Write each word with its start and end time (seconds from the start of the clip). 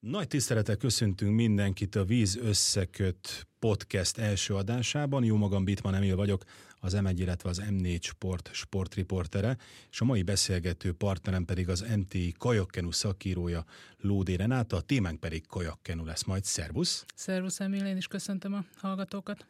Nagy 0.00 0.28
tisztelettel 0.28 0.76
köszöntünk 0.76 1.34
mindenkit 1.34 1.94
a 1.94 2.04
Víz 2.04 2.36
Összeköt 2.36 3.46
podcast 3.58 4.18
első 4.18 4.54
adásában. 4.54 5.24
Jó 5.24 5.36
magam 5.36 5.64
Bitman 5.64 5.94
Emil 5.94 6.16
vagyok, 6.16 6.44
az 6.80 6.96
M1, 6.96 7.14
illetve 7.16 7.48
az 7.48 7.62
M4 7.70 8.02
Sport 8.02 8.50
sportriportere, 8.52 9.56
és 9.90 10.00
a 10.00 10.04
mai 10.04 10.22
beszélgető 10.22 10.92
partnerem 10.92 11.44
pedig 11.44 11.68
az 11.68 11.84
MTI 11.96 12.34
kajakkenu 12.38 12.90
szakírója 12.90 13.64
Lódé 13.96 14.34
Renáta, 14.34 14.76
a 14.76 14.80
témánk 14.80 15.20
pedig 15.20 15.46
kajakkenu 15.46 16.04
lesz 16.04 16.24
majd. 16.24 16.44
Szervusz! 16.44 17.04
Szervusz 17.14 17.60
Emil, 17.60 17.86
én 17.86 17.96
is 17.96 18.06
köszöntöm 18.06 18.54
a 18.54 18.64
hallgatókat. 18.76 19.44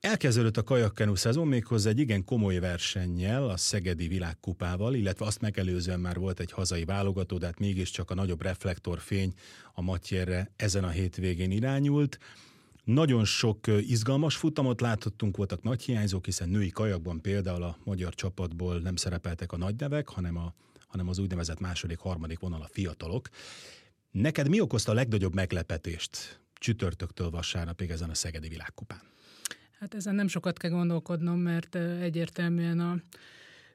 Elkezdődött 0.00 0.56
a 0.56 0.62
kajakkenu 0.62 1.14
szezon 1.14 1.46
méghozzá 1.46 1.90
egy 1.90 1.98
igen 1.98 2.24
komoly 2.24 2.58
versennyel, 2.58 3.48
a 3.48 3.56
Szegedi 3.56 4.08
Világkupával, 4.08 4.94
illetve 4.94 5.26
azt 5.26 5.40
megelőzően 5.40 6.00
már 6.00 6.18
volt 6.18 6.40
egy 6.40 6.50
hazai 6.50 6.84
válogató, 6.84 7.38
de 7.38 7.46
hát 7.46 7.58
mégiscsak 7.58 8.10
a 8.10 8.14
nagyobb 8.14 8.42
reflektorfény 8.42 9.32
a 9.74 9.82
Matyerre 9.82 10.50
ezen 10.56 10.84
a 10.84 10.88
hétvégén 10.88 11.50
irányult. 11.50 12.18
Nagyon 12.84 13.24
sok 13.24 13.66
izgalmas 13.66 14.36
futamot 14.36 14.80
láthattunk, 14.80 15.36
voltak 15.36 15.62
nagy 15.62 15.82
hiányzók, 15.82 16.24
hiszen 16.24 16.48
női 16.48 16.70
kajakban 16.70 17.20
például 17.20 17.62
a 17.62 17.78
magyar 17.84 18.14
csapatból 18.14 18.78
nem 18.78 18.96
szerepeltek 18.96 19.52
a 19.52 19.56
nagy 19.56 19.74
nevek, 19.78 20.08
hanem, 20.08 20.36
a, 20.36 20.54
hanem 20.86 21.08
az 21.08 21.18
úgynevezett 21.18 21.60
második, 21.60 21.98
harmadik 21.98 22.38
vonal 22.38 22.62
a 22.62 22.68
fiatalok. 22.72 23.28
Neked 24.10 24.48
mi 24.48 24.60
okozta 24.60 24.92
a 24.92 24.94
legnagyobb 24.94 25.34
meglepetést 25.34 26.40
csütörtöktől 26.54 27.30
vasárnapig 27.30 27.90
ezen 27.90 28.10
a 28.10 28.14
Szegedi 28.14 28.48
Világkupán? 28.48 29.16
Hát 29.80 29.94
ezen 29.94 30.14
nem 30.14 30.28
sokat 30.28 30.58
kell 30.58 30.70
gondolkodnom, 30.70 31.40
mert 31.40 31.74
egyértelműen 32.00 32.80
a 32.80 32.96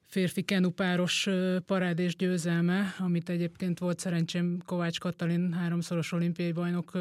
férfi 0.01 0.41
kenupáros 0.41 1.29
parádés 1.65 2.15
győzelme, 2.15 2.95
amit 2.99 3.29
egyébként 3.29 3.79
volt 3.79 3.99
szerencsém 3.99 4.57
Kovács 4.65 4.99
Katalin 4.99 5.53
háromszoros 5.53 6.11
olimpiai 6.11 6.51
bajnok 6.51 6.97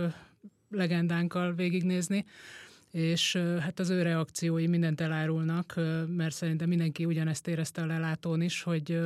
legendánkkal 0.71 1.55
végignézni, 1.55 2.25
és 2.91 3.37
hát 3.61 3.79
az 3.79 3.91
ő 3.91 4.03
reakciói 4.03 4.67
mindent 4.67 5.01
elárulnak, 5.01 5.75
mert 6.07 6.35
szerintem 6.35 6.69
mindenki 6.69 7.05
ugyanezt 7.05 7.49
érezte 7.49 7.83
a 7.83 7.87
lelátón 7.87 8.43
is, 8.43 8.63
hogy 8.63 8.99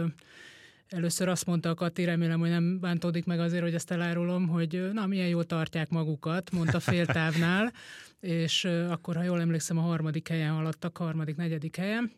Először 0.88 1.28
azt 1.28 1.46
mondta 1.46 1.68
a 1.70 1.74
Kati, 1.74 2.04
remélem, 2.04 2.38
hogy 2.38 2.48
nem 2.48 2.80
bántódik 2.80 3.24
meg 3.24 3.40
azért, 3.40 3.62
hogy 3.62 3.74
ezt 3.74 3.90
elárulom, 3.90 4.48
hogy 4.48 4.90
na, 4.92 5.06
milyen 5.06 5.28
jól 5.28 5.44
tartják 5.44 5.88
magukat, 5.88 6.50
mondta 6.50 6.80
féltávnál, 6.80 7.72
és 8.20 8.64
akkor, 8.64 9.16
ha 9.16 9.22
jól 9.22 9.40
emlékszem, 9.40 9.78
a 9.78 9.80
harmadik 9.80 10.28
helyen 10.28 10.52
haladtak, 10.52 10.96
harmadik, 10.96 11.36
negyedik 11.36 11.76
helyen. 11.76 12.12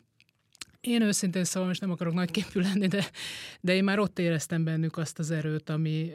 Én 0.81 1.01
őszintén 1.01 1.43
szóval 1.43 1.67
most 1.67 1.81
nem 1.81 1.91
akarok 1.91 2.13
nagyképű 2.13 2.59
lenni, 2.59 2.87
de, 2.87 3.09
de 3.61 3.75
én 3.75 3.83
már 3.83 3.99
ott 3.99 4.19
éreztem 4.19 4.63
bennük 4.63 4.97
azt 4.97 5.19
az 5.19 5.31
erőt, 5.31 5.69
ami, 5.69 6.11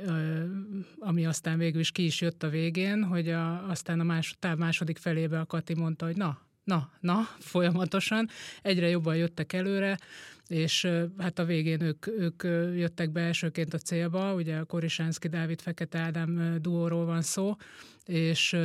ami 0.98 1.26
aztán 1.26 1.58
végül 1.58 1.80
is 1.80 1.90
ki 1.90 2.04
is 2.04 2.20
jött 2.20 2.42
a 2.42 2.48
végén, 2.48 3.04
hogy 3.04 3.28
a, 3.28 3.68
aztán 3.68 4.00
a 4.00 4.04
más, 4.04 4.36
táv 4.38 4.58
második 4.58 4.98
felébe 4.98 5.40
a 5.40 5.46
Kati 5.46 5.74
mondta, 5.74 6.06
hogy 6.06 6.16
na, 6.16 6.40
na, 6.64 6.90
na, 7.00 7.28
folyamatosan, 7.38 8.28
egyre 8.62 8.88
jobban 8.88 9.16
jöttek 9.16 9.52
előre, 9.52 9.98
és 10.46 10.88
hát 11.18 11.38
a 11.38 11.44
végén 11.44 11.80
ők, 11.80 12.06
ők 12.06 12.42
jöttek 12.76 13.10
be 13.10 13.20
elsőként 13.20 13.74
a 13.74 13.78
célba, 13.78 14.34
ugye 14.34 14.56
a 14.56 14.64
Korisánszki 14.64 15.28
Dávid 15.28 15.60
Fekete 15.60 15.98
Ádám 15.98 16.58
duóról 16.60 17.04
van 17.04 17.22
szó, 17.22 17.56
és 18.04 18.56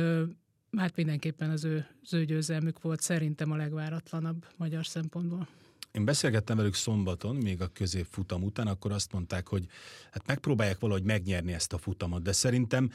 hát 0.76 0.96
mindenképpen 0.96 1.50
az 1.50 1.64
ő, 1.64 1.86
az 2.02 2.14
ő 2.14 2.24
győzelmük 2.24 2.82
volt 2.82 3.00
szerintem 3.00 3.50
a 3.50 3.56
legváratlanabb 3.56 4.46
magyar 4.56 4.86
szempontból. 4.86 5.48
Én 5.92 6.04
beszélgettem 6.04 6.56
velük 6.56 6.74
szombaton, 6.74 7.36
még 7.36 7.60
a 7.60 7.68
középfutam 7.72 8.42
után, 8.42 8.66
akkor 8.66 8.92
azt 8.92 9.12
mondták, 9.12 9.48
hogy 9.48 9.66
hát 10.10 10.26
megpróbálják 10.26 10.78
valahogy 10.78 11.02
megnyerni 11.02 11.52
ezt 11.52 11.72
a 11.72 11.78
futamot, 11.78 12.22
de 12.22 12.32
szerintem 12.32 12.90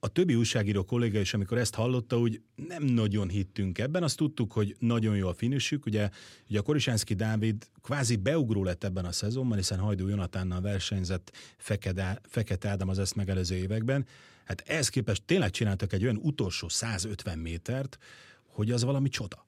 a 0.00 0.08
többi 0.08 0.34
újságíró 0.34 0.84
kolléga 0.84 1.20
is, 1.20 1.34
amikor 1.34 1.58
ezt 1.58 1.74
hallotta, 1.74 2.18
úgy 2.18 2.40
nem 2.68 2.82
nagyon 2.82 3.28
hittünk 3.28 3.78
ebben. 3.78 4.02
Azt 4.02 4.16
tudtuk, 4.16 4.52
hogy 4.52 4.76
nagyon 4.78 5.16
jó 5.16 5.28
a 5.28 5.34
finisük. 5.34 5.86
Ugye, 5.86 6.10
ugye 6.48 6.58
a 6.58 6.62
Korisánszki 6.62 7.14
Dávid 7.14 7.68
kvázi 7.82 8.16
beugró 8.16 8.64
lett 8.64 8.84
ebben 8.84 9.04
a 9.04 9.12
szezonban, 9.12 9.56
hiszen 9.56 9.78
Hajdú 9.78 10.08
Jonatánnal 10.08 10.60
versenyzett 10.60 11.36
Fekete, 11.56 12.20
Fekete 12.22 12.68
Ádám 12.68 12.88
az 12.88 12.98
ezt 12.98 13.14
megelőző 13.14 13.56
években. 13.56 14.06
Hát 14.44 14.62
ehhez 14.66 14.88
képest 14.88 15.22
tényleg 15.22 15.50
csináltak 15.50 15.92
egy 15.92 16.02
olyan 16.02 16.20
utolsó 16.22 16.68
150 16.68 17.38
métert, 17.38 17.98
hogy 18.46 18.70
az 18.70 18.84
valami 18.84 19.08
csoda. 19.08 19.46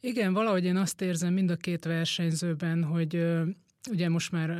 Igen, 0.00 0.32
valahogy 0.32 0.64
én 0.64 0.76
azt 0.76 1.00
érzem 1.00 1.32
mind 1.32 1.50
a 1.50 1.56
két 1.56 1.84
versenyzőben, 1.84 2.84
hogy 2.84 3.26
ugye 3.90 4.08
most 4.08 4.32
már 4.32 4.58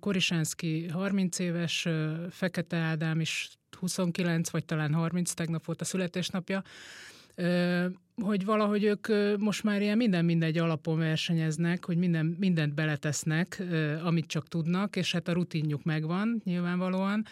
Korisánszki 0.00 0.88
30 0.88 1.38
éves, 1.38 1.88
Fekete 2.30 2.76
Ádám 2.76 3.20
is 3.20 3.50
29 3.78 4.50
vagy 4.50 4.64
talán 4.64 4.94
30, 4.94 5.32
tegnap 5.32 5.64
volt 5.64 5.80
a 5.80 5.84
születésnapja, 5.84 6.62
hogy 8.22 8.44
valahogy 8.44 8.84
ők 8.84 9.06
most 9.38 9.62
már 9.62 9.82
ilyen 9.82 9.96
minden 9.96 10.24
mindegy 10.24 10.58
alapon 10.58 10.98
versenyeznek, 10.98 11.84
hogy 11.84 11.96
minden, 11.96 12.36
mindent 12.38 12.74
beletesznek, 12.74 13.62
amit 14.04 14.26
csak 14.26 14.48
tudnak, 14.48 14.96
és 14.96 15.12
hát 15.12 15.28
a 15.28 15.32
rutinjuk 15.32 15.82
megvan 15.82 16.42
nyilvánvalóan, 16.44 17.26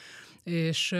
és 0.44 0.94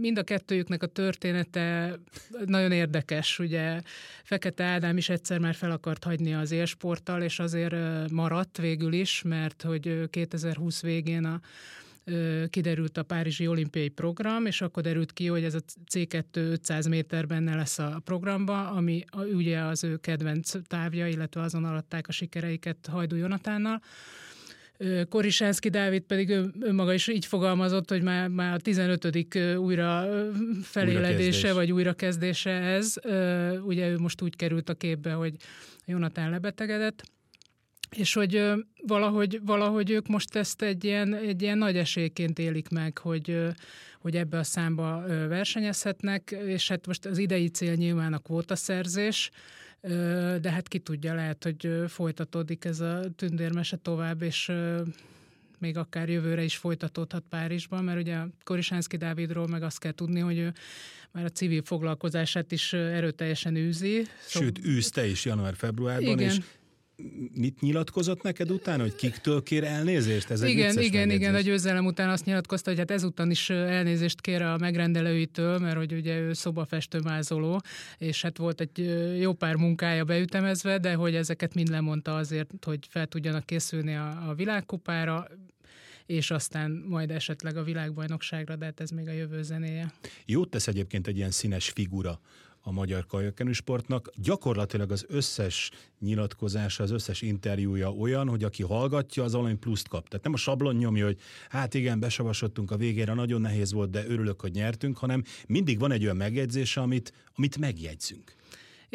mind 0.00 0.18
a 0.18 0.22
kettőjüknek 0.22 0.82
a 0.82 0.86
története 0.86 1.98
nagyon 2.46 2.72
érdekes, 2.72 3.38
ugye. 3.38 3.80
Fekete 4.22 4.64
Ádám 4.64 4.96
is 4.96 5.08
egyszer 5.08 5.38
már 5.38 5.54
fel 5.54 5.70
akart 5.70 6.04
hagyni 6.04 6.34
az 6.34 6.50
élsporttal, 6.50 7.22
és 7.22 7.38
azért 7.38 7.74
maradt 8.10 8.58
végül 8.58 8.92
is, 8.92 9.22
mert 9.22 9.62
hogy 9.62 10.10
2020 10.10 10.82
végén 10.82 11.24
a 11.24 11.40
kiderült 12.50 12.98
a 12.98 13.02
Párizsi 13.02 13.46
olimpiai 13.46 13.88
program, 13.88 14.46
és 14.46 14.60
akkor 14.60 14.82
derült 14.82 15.12
ki, 15.12 15.26
hogy 15.26 15.44
ez 15.44 15.54
a 15.54 15.60
C2 15.94 16.24
500 16.34 16.86
méter 16.86 17.26
benne 17.26 17.54
lesz 17.54 17.78
a 17.78 18.00
programba, 18.04 18.70
ami 18.70 19.04
ugye 19.34 19.58
az 19.58 19.84
ő 19.84 19.96
kedvenc 19.96 20.52
távja, 20.66 21.06
illetve 21.06 21.40
azon 21.40 21.64
alatták 21.64 22.08
a 22.08 22.12
sikereiket 22.12 22.86
Hajdú 22.90 23.16
Jonatánnal. 23.16 23.82
Korisánszki 25.08 25.68
Dávid 25.68 26.02
pedig 26.02 26.30
önmaga 26.60 26.92
is 26.92 27.08
így 27.08 27.26
fogalmazott, 27.26 27.88
hogy 27.88 28.02
már, 28.02 28.28
már 28.28 28.54
a 28.54 28.58
15. 28.58 29.04
újra 29.56 30.06
feléledése, 30.62 31.22
újrakezdés. 31.22 31.52
vagy 31.52 31.72
újrakezdése 31.72 32.50
ez. 32.50 32.94
Ugye 33.64 33.88
ő 33.88 33.98
most 33.98 34.22
úgy 34.22 34.36
került 34.36 34.68
a 34.68 34.74
képbe, 34.74 35.12
hogy 35.12 35.34
Jonatán 35.84 36.30
lebetegedett 36.30 37.02
és 37.96 38.12
hogy 38.14 38.52
valahogy, 38.86 39.40
valahogy 39.44 39.90
ők 39.90 40.08
most 40.08 40.36
ezt 40.36 40.62
egy 40.62 40.84
ilyen, 40.84 41.14
egy 41.14 41.42
ilyen 41.42 41.58
nagy 41.58 41.76
esélyként 41.76 42.38
élik 42.38 42.68
meg, 42.68 42.98
hogy, 42.98 43.38
hogy 44.00 44.16
ebbe 44.16 44.38
a 44.38 44.42
számba 44.42 45.04
versenyezhetnek, 45.28 46.36
és 46.46 46.68
hát 46.68 46.86
most 46.86 47.06
az 47.06 47.18
idei 47.18 47.48
cél 47.48 47.74
nyilván 47.74 48.12
a 48.12 48.18
kvótaszerzés, 48.18 49.30
de 50.40 50.50
hát 50.50 50.68
ki 50.68 50.78
tudja, 50.78 51.14
lehet, 51.14 51.44
hogy 51.44 51.84
folytatódik 51.88 52.64
ez 52.64 52.80
a 52.80 53.00
tündérmese 53.16 53.76
tovább, 53.76 54.22
és 54.22 54.52
még 55.58 55.76
akár 55.76 56.08
jövőre 56.08 56.42
is 56.42 56.56
folytatódhat 56.56 57.24
Párizsban, 57.28 57.84
mert 57.84 58.00
ugye 58.00 58.18
Korisánszki 58.44 58.96
Dávidról 58.96 59.46
meg 59.46 59.62
azt 59.62 59.78
kell 59.78 59.92
tudni, 59.92 60.20
hogy 60.20 60.38
ő 60.38 60.52
már 61.10 61.24
a 61.24 61.28
civil 61.28 61.62
foglalkozását 61.64 62.52
is 62.52 62.72
erőteljesen 62.72 63.56
űzi. 63.56 64.06
Sőt, 64.28 64.58
űzte 64.66 65.06
is 65.06 65.24
január-februárban, 65.24 66.18
és 66.18 66.38
mit 67.34 67.60
nyilatkozott 67.60 68.22
neked 68.22 68.50
utána, 68.50 68.82
hogy 68.82 68.94
kiktől 68.94 69.42
kér 69.42 69.64
elnézést? 69.64 70.30
Ez 70.30 70.42
igen, 70.42 70.50
egy 70.50 70.84
igen, 70.84 71.00
megjegyzés. 71.00 71.14
igen, 71.14 71.34
a 71.34 71.40
győzelem 71.40 71.86
után 71.86 72.08
azt 72.08 72.24
nyilatkozta, 72.24 72.70
hogy 72.70 72.78
hát 72.78 72.90
ezután 72.90 73.30
is 73.30 73.50
elnézést 73.50 74.20
kér 74.20 74.42
a 74.42 74.58
megrendelőitől, 74.58 75.58
mert 75.58 75.76
hogy 75.76 75.92
ugye 75.92 76.18
ő 76.18 76.32
szobafestőmázoló, 76.32 77.60
és 77.98 78.22
hát 78.22 78.38
volt 78.38 78.60
egy 78.60 78.78
jó 79.20 79.32
pár 79.32 79.56
munkája 79.56 80.04
beütemezve, 80.04 80.78
de 80.78 80.94
hogy 80.94 81.14
ezeket 81.14 81.54
mind 81.54 81.68
lemondta 81.68 82.16
azért, 82.16 82.50
hogy 82.64 82.86
fel 82.88 83.06
tudjanak 83.06 83.46
készülni 83.46 83.94
a, 83.94 84.28
a 84.28 84.34
világkupára, 84.34 85.28
és 86.06 86.30
aztán 86.30 86.84
majd 86.88 87.10
esetleg 87.10 87.56
a 87.56 87.62
világbajnokságra, 87.62 88.56
de 88.56 88.64
hát 88.64 88.80
ez 88.80 88.90
még 88.90 89.08
a 89.08 89.12
jövő 89.12 89.42
zenéje. 89.42 89.92
Jót 90.26 90.50
tesz 90.50 90.66
egyébként 90.66 91.06
egy 91.06 91.16
ilyen 91.16 91.30
színes 91.30 91.68
figura 91.68 92.20
a 92.62 92.72
magyar 92.72 93.06
kajakenősportnak. 93.06 94.10
Gyakorlatilag 94.14 94.90
az 94.90 95.04
összes 95.08 95.70
nyilatkozása, 96.00 96.82
az 96.82 96.90
összes 96.90 97.22
interjúja 97.22 97.90
olyan, 97.90 98.28
hogy 98.28 98.44
aki 98.44 98.62
hallgatja, 98.62 99.22
az 99.24 99.32
valami 99.32 99.54
pluszt 99.54 99.88
kap. 99.88 100.08
Tehát 100.08 100.24
nem 100.24 100.34
a 100.34 100.36
sablon 100.36 100.74
nyomja, 100.74 101.04
hogy 101.04 101.18
hát 101.48 101.74
igen, 101.74 102.00
besavasodtunk 102.00 102.70
a 102.70 102.76
végére, 102.76 103.14
nagyon 103.14 103.40
nehéz 103.40 103.72
volt, 103.72 103.90
de 103.90 104.06
örülök, 104.06 104.40
hogy 104.40 104.52
nyertünk, 104.52 104.98
hanem 104.98 105.22
mindig 105.46 105.78
van 105.78 105.92
egy 105.92 106.02
olyan 106.02 106.16
megjegyzése, 106.16 106.80
amit, 106.80 107.12
amit 107.34 107.58
megjegyzünk. 107.58 108.34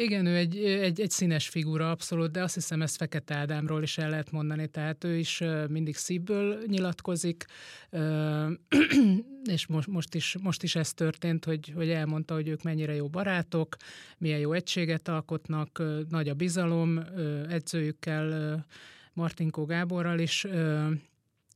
Igen, 0.00 0.26
ő 0.26 0.36
egy, 0.36 0.58
egy, 0.58 1.00
egy 1.00 1.10
színes 1.10 1.48
figura 1.48 1.90
abszolút, 1.90 2.30
de 2.30 2.42
azt 2.42 2.54
hiszem 2.54 2.82
ezt 2.82 2.96
Fekete 2.96 3.34
Ádámról 3.34 3.82
is 3.82 3.98
el 3.98 4.10
lehet 4.10 4.30
mondani, 4.30 4.66
tehát 4.68 5.04
ő 5.04 5.16
is 5.16 5.42
mindig 5.68 5.96
szívből 5.96 6.62
nyilatkozik, 6.66 7.44
és 9.54 9.66
most, 9.66 9.88
most, 9.88 10.14
is, 10.14 10.36
most 10.42 10.62
is 10.62 10.76
ez 10.76 10.92
történt, 10.92 11.44
hogy, 11.44 11.72
hogy 11.74 11.90
elmondta, 11.90 12.34
hogy 12.34 12.48
ők 12.48 12.62
mennyire 12.62 12.94
jó 12.94 13.08
barátok, 13.08 13.76
milyen 14.18 14.38
jó 14.38 14.52
egységet 14.52 15.08
alkotnak, 15.08 15.82
nagy 16.08 16.28
a 16.28 16.34
bizalom 16.34 17.00
edzőjükkel, 17.48 18.66
Martinkó 19.12 19.64
Gáborral 19.64 20.18
is, 20.18 20.46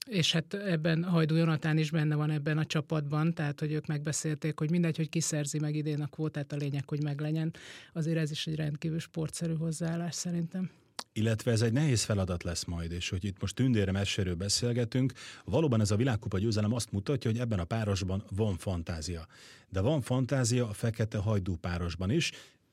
és 0.06 0.32
hát 0.32 0.54
ebben 0.54 1.04
Hajdú 1.04 1.34
Jonatán 1.34 1.78
is 1.78 1.90
benne 1.90 2.14
van 2.14 2.31
ebben 2.31 2.58
a 2.58 2.64
csapatban, 2.64 3.34
tehát 3.34 3.60
hogy 3.60 3.72
ők 3.72 3.87
megbeszélték, 3.87 4.58
hogy 4.58 4.70
mindegy, 4.70 4.96
hogy 4.96 5.08
kiszerzi 5.08 5.58
meg 5.58 5.75
idén 5.75 6.00
a 6.00 6.06
kvótát, 6.06 6.52
a 6.52 6.56
lényeg, 6.56 6.88
hogy 6.88 7.02
meglegyen. 7.02 7.54
Azért 7.93 8.19
ez 8.19 8.31
is 8.31 8.46
egy 8.46 8.56
rendkívül 8.56 8.99
sportszerű 8.99 9.54
hozzáállás 9.54 10.14
szerintem 10.14 10.70
illetve 11.12 11.50
ez 11.50 11.62
egy 11.62 11.72
nehéz 11.72 12.02
feladat 12.02 12.43
lesz 12.43 12.64
majd, 12.64 12.93
és 12.93 13.08
hogy 13.08 13.25
itt 13.25 13.40
most 13.40 13.54
tündére 13.54 13.93
meséről 13.93 14.34
beszélgetünk, 14.34 15.12
valóban 15.44 15.81
ez 15.81 15.90
a 15.90 15.96
világkupa 15.96 16.38
győzelem 16.38 16.72
azt 16.72 16.93
mutatja, 16.93 17.31
hogy 17.31 17.40
ebben 17.40 17.58
a 17.58 17.64
párosban 17.64 18.25
van 18.37 18.56
fantázia. 18.56 19.26
De 19.69 19.81
van 19.81 20.00
fantázia 20.00 20.69
a 20.69 20.72
fekete 20.72 21.19
hajdú 21.19 21.56
párosban 21.56 22.10
is, 22.10 22.32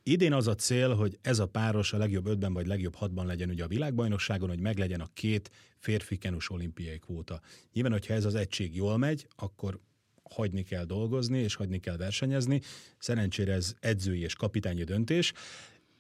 Idén 0.10 0.34
az 0.34 0.48
a 0.48 0.56
cél, 0.56 0.94
hogy 0.96 1.18
ez 1.22 1.40
a 1.40 1.48
páros 1.48 1.94
a 1.94 1.98
legjobb 1.98 2.26
ötben 2.26 2.54
vagy 2.54 2.68
legjobb 2.68 2.96
hatban 2.96 3.26
legyen 3.26 3.50
ugye 3.50 3.64
a 3.64 3.68
világbajnokságon, 3.68 4.50
hogy 4.50 4.60
meglegyen 4.60 5.02
a 5.02 5.10
két 5.14 5.52
férfi 5.78 6.18
kenus 6.18 6.50
olimpiai 6.50 7.00
kvóta. 7.00 7.42
Nyilván, 7.74 7.92
hogyha 7.92 8.14
ez 8.14 8.26
az 8.26 8.36
egység 8.36 8.76
jól 8.76 8.98
megy, 8.98 9.28
akkor 9.36 9.80
hagyni 10.24 10.64
kell 10.64 10.84
dolgozni, 10.84 11.40
és 11.40 11.56
hagyni 11.56 11.80
kell 11.80 11.98
versenyezni. 11.98 12.62
Szerencsére 12.98 13.54
ez 13.54 13.74
edzői 13.80 14.22
és 14.22 14.36
kapitányi 14.36 14.84
döntés. 14.84 15.34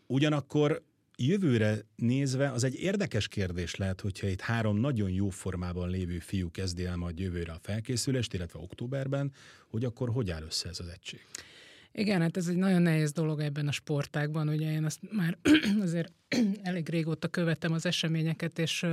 Ugyanakkor 0.07 0.83
jövőre 1.17 1.85
nézve 1.95 2.51
az 2.51 2.63
egy 2.63 2.75
érdekes 2.75 3.27
kérdés 3.27 3.75
lehet, 3.75 4.01
hogyha 4.01 4.27
itt 4.27 4.41
három 4.41 4.77
nagyon 4.77 5.09
jó 5.09 5.29
formában 5.29 5.89
lévő 5.89 6.19
fiú 6.19 6.51
kezdi 6.51 6.85
el 6.85 6.95
majd 6.95 7.19
jövőre 7.19 7.51
a 7.51 7.59
felkészülést, 7.61 8.33
illetve 8.33 8.59
októberben, 8.59 9.31
hogy 9.67 9.85
akkor 9.85 10.09
hogy 10.09 10.31
áll 10.31 10.43
össze 10.43 10.69
ez 10.69 10.79
az 10.79 10.87
egység? 10.87 11.25
Igen, 11.91 12.21
hát 12.21 12.37
ez 12.37 12.47
egy 12.47 12.55
nagyon 12.55 12.81
nehéz 12.81 13.11
dolog 13.11 13.39
ebben 13.39 13.67
a 13.67 13.71
sportákban, 13.71 14.47
ugye 14.47 14.71
én 14.71 14.83
azt 14.85 14.99
már 15.11 15.37
azért 15.83 16.11
elég 16.61 16.89
régóta 16.89 17.27
követem 17.27 17.71
az 17.71 17.85
eseményeket, 17.85 18.59
és 18.59 18.85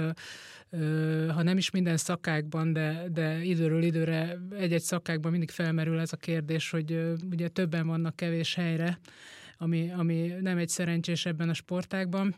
ha 1.29 1.43
nem 1.43 1.57
is 1.57 1.71
minden 1.71 1.97
szakákban, 1.97 2.73
de, 2.73 3.07
de 3.13 3.43
időről 3.43 3.83
időre 3.83 4.39
egy-egy 4.59 4.83
szakákban 4.83 5.31
mindig 5.31 5.51
felmerül 5.51 6.01
ez 6.01 6.13
a 6.13 6.17
kérdés, 6.17 6.71
hogy 6.71 7.17
ugye 7.31 7.49
többen 7.49 7.87
vannak 7.87 8.17
kevés 8.17 8.55
helyre, 8.55 8.99
ami, 9.59 9.91
ami 9.91 10.33
nem 10.41 10.59
egy 10.59 10.69
szerencsés 10.69 11.27
ebben 11.27 11.49
a 11.49 11.55
sportákban. 11.55 12.37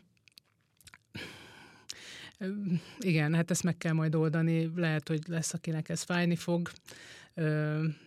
Igen, 2.99 3.33
hát 3.33 3.51
ezt 3.51 3.63
meg 3.63 3.77
kell 3.77 3.93
majd 3.93 4.15
oldani, 4.15 4.71
lehet, 4.75 5.07
hogy 5.07 5.21
lesz, 5.27 5.53
akinek 5.53 5.89
ez 5.89 6.01
fájni 6.01 6.35
fog, 6.35 6.69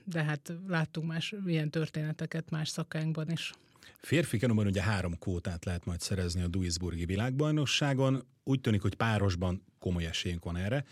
de 0.05 0.23
hát 0.23 0.53
láttunk 0.69 1.07
más 1.07 1.35
ilyen 1.47 1.71
történeteket 1.71 2.51
más 2.51 2.69
szakánkban 2.69 3.31
is. 3.31 3.53
Férfi 4.01 4.39
kenumban 4.39 4.67
ugye 4.67 4.83
három 4.83 5.19
kvótát 5.19 5.65
lehet 5.65 5.85
majd 5.85 6.01
szerezni 6.01 6.43
a 6.43 6.49
Duisburgi 6.49 7.05
világbajnokságon. 7.05 8.25
Úgy 8.45 8.61
tűnik, 8.61 8.83
hogy 8.83 8.95
párosban 8.95 9.63
komoly 9.79 10.07
esélyünk 10.07 10.45
van 10.45 10.57
erre. 10.57 10.85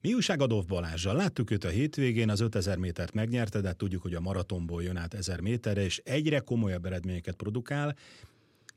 Mi 0.00 0.14
újság 0.14 0.40
Adolf 0.40 0.66
Balázsral? 0.66 1.14
Láttuk 1.14 1.50
őt 1.50 1.64
a 1.64 1.68
hétvégén, 1.68 2.30
az 2.30 2.40
5000 2.40 2.78
métert 2.78 3.12
megnyerte, 3.12 3.60
de 3.60 3.72
tudjuk, 3.72 4.02
hogy 4.02 4.14
a 4.14 4.20
maratonból 4.20 4.82
jön 4.82 4.96
át 4.96 5.14
1000 5.14 5.40
méterre, 5.40 5.84
és 5.84 6.00
egyre 6.04 6.38
komolyabb 6.38 6.84
eredményeket 6.84 7.36
produkál. 7.36 7.96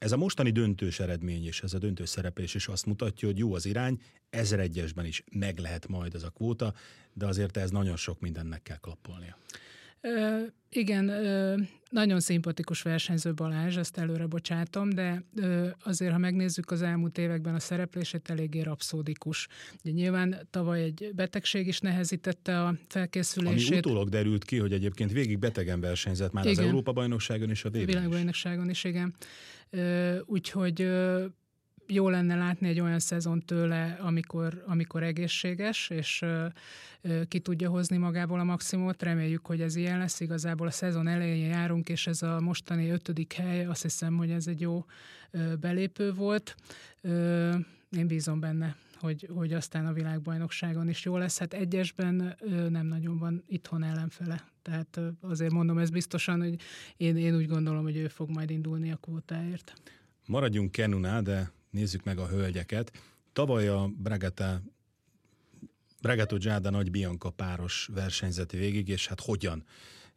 Ez 0.01 0.11
a 0.11 0.17
mostani 0.17 0.49
döntős 0.49 0.99
eredmény 0.99 1.45
és 1.45 1.61
ez 1.61 1.73
a 1.73 1.77
döntős 1.77 2.09
szereplés 2.09 2.53
is 2.53 2.67
azt 2.67 2.85
mutatja, 2.85 3.27
hogy 3.27 3.37
jó 3.37 3.53
az 3.53 3.65
irány, 3.65 4.01
1001-esben 4.31 5.03
is 5.05 5.23
meg 5.31 5.57
lehet 5.57 5.87
majd 5.87 6.15
ez 6.15 6.23
a 6.23 6.29
kvóta, 6.29 6.73
de 7.13 7.25
azért 7.25 7.57
ez 7.57 7.69
nagyon 7.69 7.95
sok 7.95 8.19
mindennek 8.19 8.63
kell 8.63 8.77
klappolnia. 8.77 9.37
Ö, 10.01 10.39
igen, 10.69 11.07
ö, 11.07 11.55
nagyon 11.89 12.19
szimpatikus 12.19 12.81
versenyző 12.81 13.33
Balázs, 13.33 13.77
ezt 13.77 13.97
előre 13.97 14.25
bocsátom, 14.25 14.89
de 14.89 15.23
ö, 15.35 15.67
azért, 15.83 16.11
ha 16.11 16.17
megnézzük 16.17 16.71
az 16.71 16.81
elmúlt 16.81 17.17
években 17.17 17.55
a 17.55 17.59
szereplését, 17.59 18.29
eléggé 18.29 18.61
rapszódikus. 18.61 19.47
Ugye 19.83 19.91
nyilván 19.91 20.47
tavaly 20.49 20.83
egy 20.83 21.11
betegség 21.15 21.67
is 21.67 21.79
nehezítette 21.79 22.63
a 22.63 22.75
felkészülését. 22.87 23.69
Ami 23.69 23.77
utólag 23.77 24.09
derült 24.09 24.43
ki, 24.43 24.57
hogy 24.57 24.73
egyébként 24.73 25.11
végig 25.11 25.39
betegen 25.39 25.79
versenyzett 25.79 26.31
már 26.31 26.45
igen. 26.45 26.57
az 26.57 26.65
Európa-bajnokságon 26.65 27.49
és 27.49 27.65
a 27.65 27.69
vb 27.69 27.85
Világbajnokságon 27.85 28.69
is, 28.69 28.83
igen. 28.83 29.15
Úgyhogy 30.25 30.89
jó 31.93 32.09
lenne 32.09 32.35
látni 32.35 32.67
egy 32.67 32.79
olyan 32.79 32.99
szezon 32.99 33.39
tőle, 33.39 33.97
amikor, 34.01 34.63
amikor 34.67 35.03
egészséges, 35.03 35.89
és 35.89 36.25
ki 37.27 37.39
tudja 37.39 37.69
hozni 37.69 37.97
magából 37.97 38.39
a 38.39 38.43
maximumot. 38.43 39.03
Reméljük, 39.03 39.45
hogy 39.45 39.61
ez 39.61 39.75
ilyen 39.75 39.97
lesz. 39.97 40.19
Igazából 40.19 40.67
a 40.67 40.71
szezon 40.71 41.07
elején 41.07 41.49
járunk, 41.49 41.89
és 41.89 42.07
ez 42.07 42.21
a 42.21 42.39
mostani 42.39 42.89
ötödik 42.89 43.33
hely, 43.33 43.65
azt 43.65 43.81
hiszem, 43.81 44.17
hogy 44.17 44.31
ez 44.31 44.47
egy 44.47 44.61
jó 44.61 44.85
belépő 45.59 46.13
volt. 46.13 46.55
Én 47.91 48.07
bízom 48.07 48.39
benne, 48.39 48.75
hogy, 48.99 49.29
hogy 49.33 49.53
aztán 49.53 49.85
a 49.85 49.93
világbajnokságon 49.93 50.89
is 50.89 51.05
jó 51.05 51.17
lesz. 51.17 51.39
Hát 51.39 51.53
egyesben 51.53 52.35
nem 52.69 52.85
nagyon 52.85 53.17
van 53.17 53.43
itthon 53.47 53.83
ellenfele. 53.83 54.43
Tehát 54.61 54.99
azért 55.21 55.51
mondom 55.51 55.77
ez 55.77 55.89
biztosan, 55.89 56.41
hogy 56.41 56.55
én, 56.97 57.17
én 57.17 57.35
úgy 57.35 57.47
gondolom, 57.47 57.83
hogy 57.83 57.97
ő 57.97 58.07
fog 58.07 58.29
majd 58.29 58.49
indulni 58.49 58.91
a 58.91 58.95
kvótáért. 58.95 59.73
Maradjunk 60.27 60.71
Kenunál, 60.71 61.21
de 61.21 61.51
nézzük 61.71 62.03
meg 62.03 62.17
a 62.17 62.27
hölgyeket. 62.27 62.91
Tavaly 63.33 63.67
a 63.67 63.89
Bragata 63.97 64.61
Bragato 66.01 66.37
Giada 66.37 66.69
Nagy 66.69 66.91
Bianca 66.91 67.29
páros 67.29 67.89
versenyzeti 67.93 68.57
végig, 68.57 68.87
és 68.87 69.07
hát 69.07 69.19
hogyan 69.19 69.63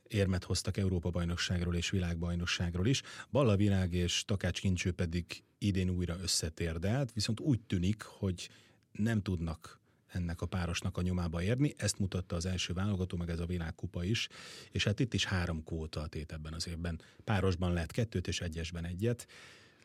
érmet 0.09 0.45
hoztak 0.45 0.77
Európa-bajnokságról 0.77 1.75
és 1.75 1.91
világbajnokságról 1.91 2.87
is. 2.87 3.03
Balla 3.31 3.57
Virág 3.57 3.93
és 3.93 4.25
Takács 4.25 4.61
Kincső 4.61 4.93
pedig 4.93 5.45
idén 5.59 5.91
újra 5.91 6.17
összetérdelt, 6.23 7.13
viszont 7.13 7.41
úgy 7.41 7.61
tűnik, 7.61 8.03
hogy 8.03 8.49
nem 8.93 9.23
tudnak 9.23 9.81
ennek 10.07 10.41
a 10.41 10.47
párosnak 10.47 10.97
a 10.97 11.03
nyomába 11.03 11.43
érni. 11.43 11.75
Ezt 11.77 11.99
mutatta 11.99 12.37
az 12.37 12.47
első 12.47 12.73
válogató, 12.73 13.17
meg 13.17 13.29
ez 13.29 13.41
a 13.41 13.47
világkupa 13.47 14.05
is, 14.05 14.29
és 14.71 14.85
hát 14.85 15.01
itt 15.01 15.15
is 15.15 15.25
három 15.25 15.65
kóta 15.65 16.01
a 16.01 16.07
tét 16.07 16.33
ebben 16.33 16.53
az 16.53 16.69
évben. 16.69 17.01
Párosban 17.25 17.73
lehet 17.73 17.91
kettőt, 17.91 18.27
és 18.27 18.41
egyesben 18.41 18.85
egyet 18.85 19.27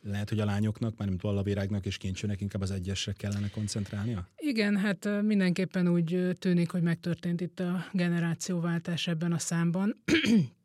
lehet, 0.02 0.30
hogy 0.30 0.40
a 0.40 0.46
lányoknak, 0.46 0.98
már 0.98 1.08
mint 1.08 1.22
Vallavirágnak 1.22 1.86
és 1.86 1.98
Kincsőnek 1.98 2.42
inkább 2.42 2.62
az 2.62 2.72
egyesre 2.72 3.14
kellene 3.14 3.50
koncentrálnia? 3.50 4.28
Igen, 4.38 4.78
hát 4.78 5.22
mindenképpen 5.22 5.88
úgy 5.88 6.36
tűnik, 6.40 6.72
hogy 6.72 6.82
megtörtént 6.82 7.42
itt 7.42 7.60
a 7.60 7.86
generációváltás 7.92 9.08
ebben 9.08 9.32
a 9.32 9.40
számban. 9.40 9.96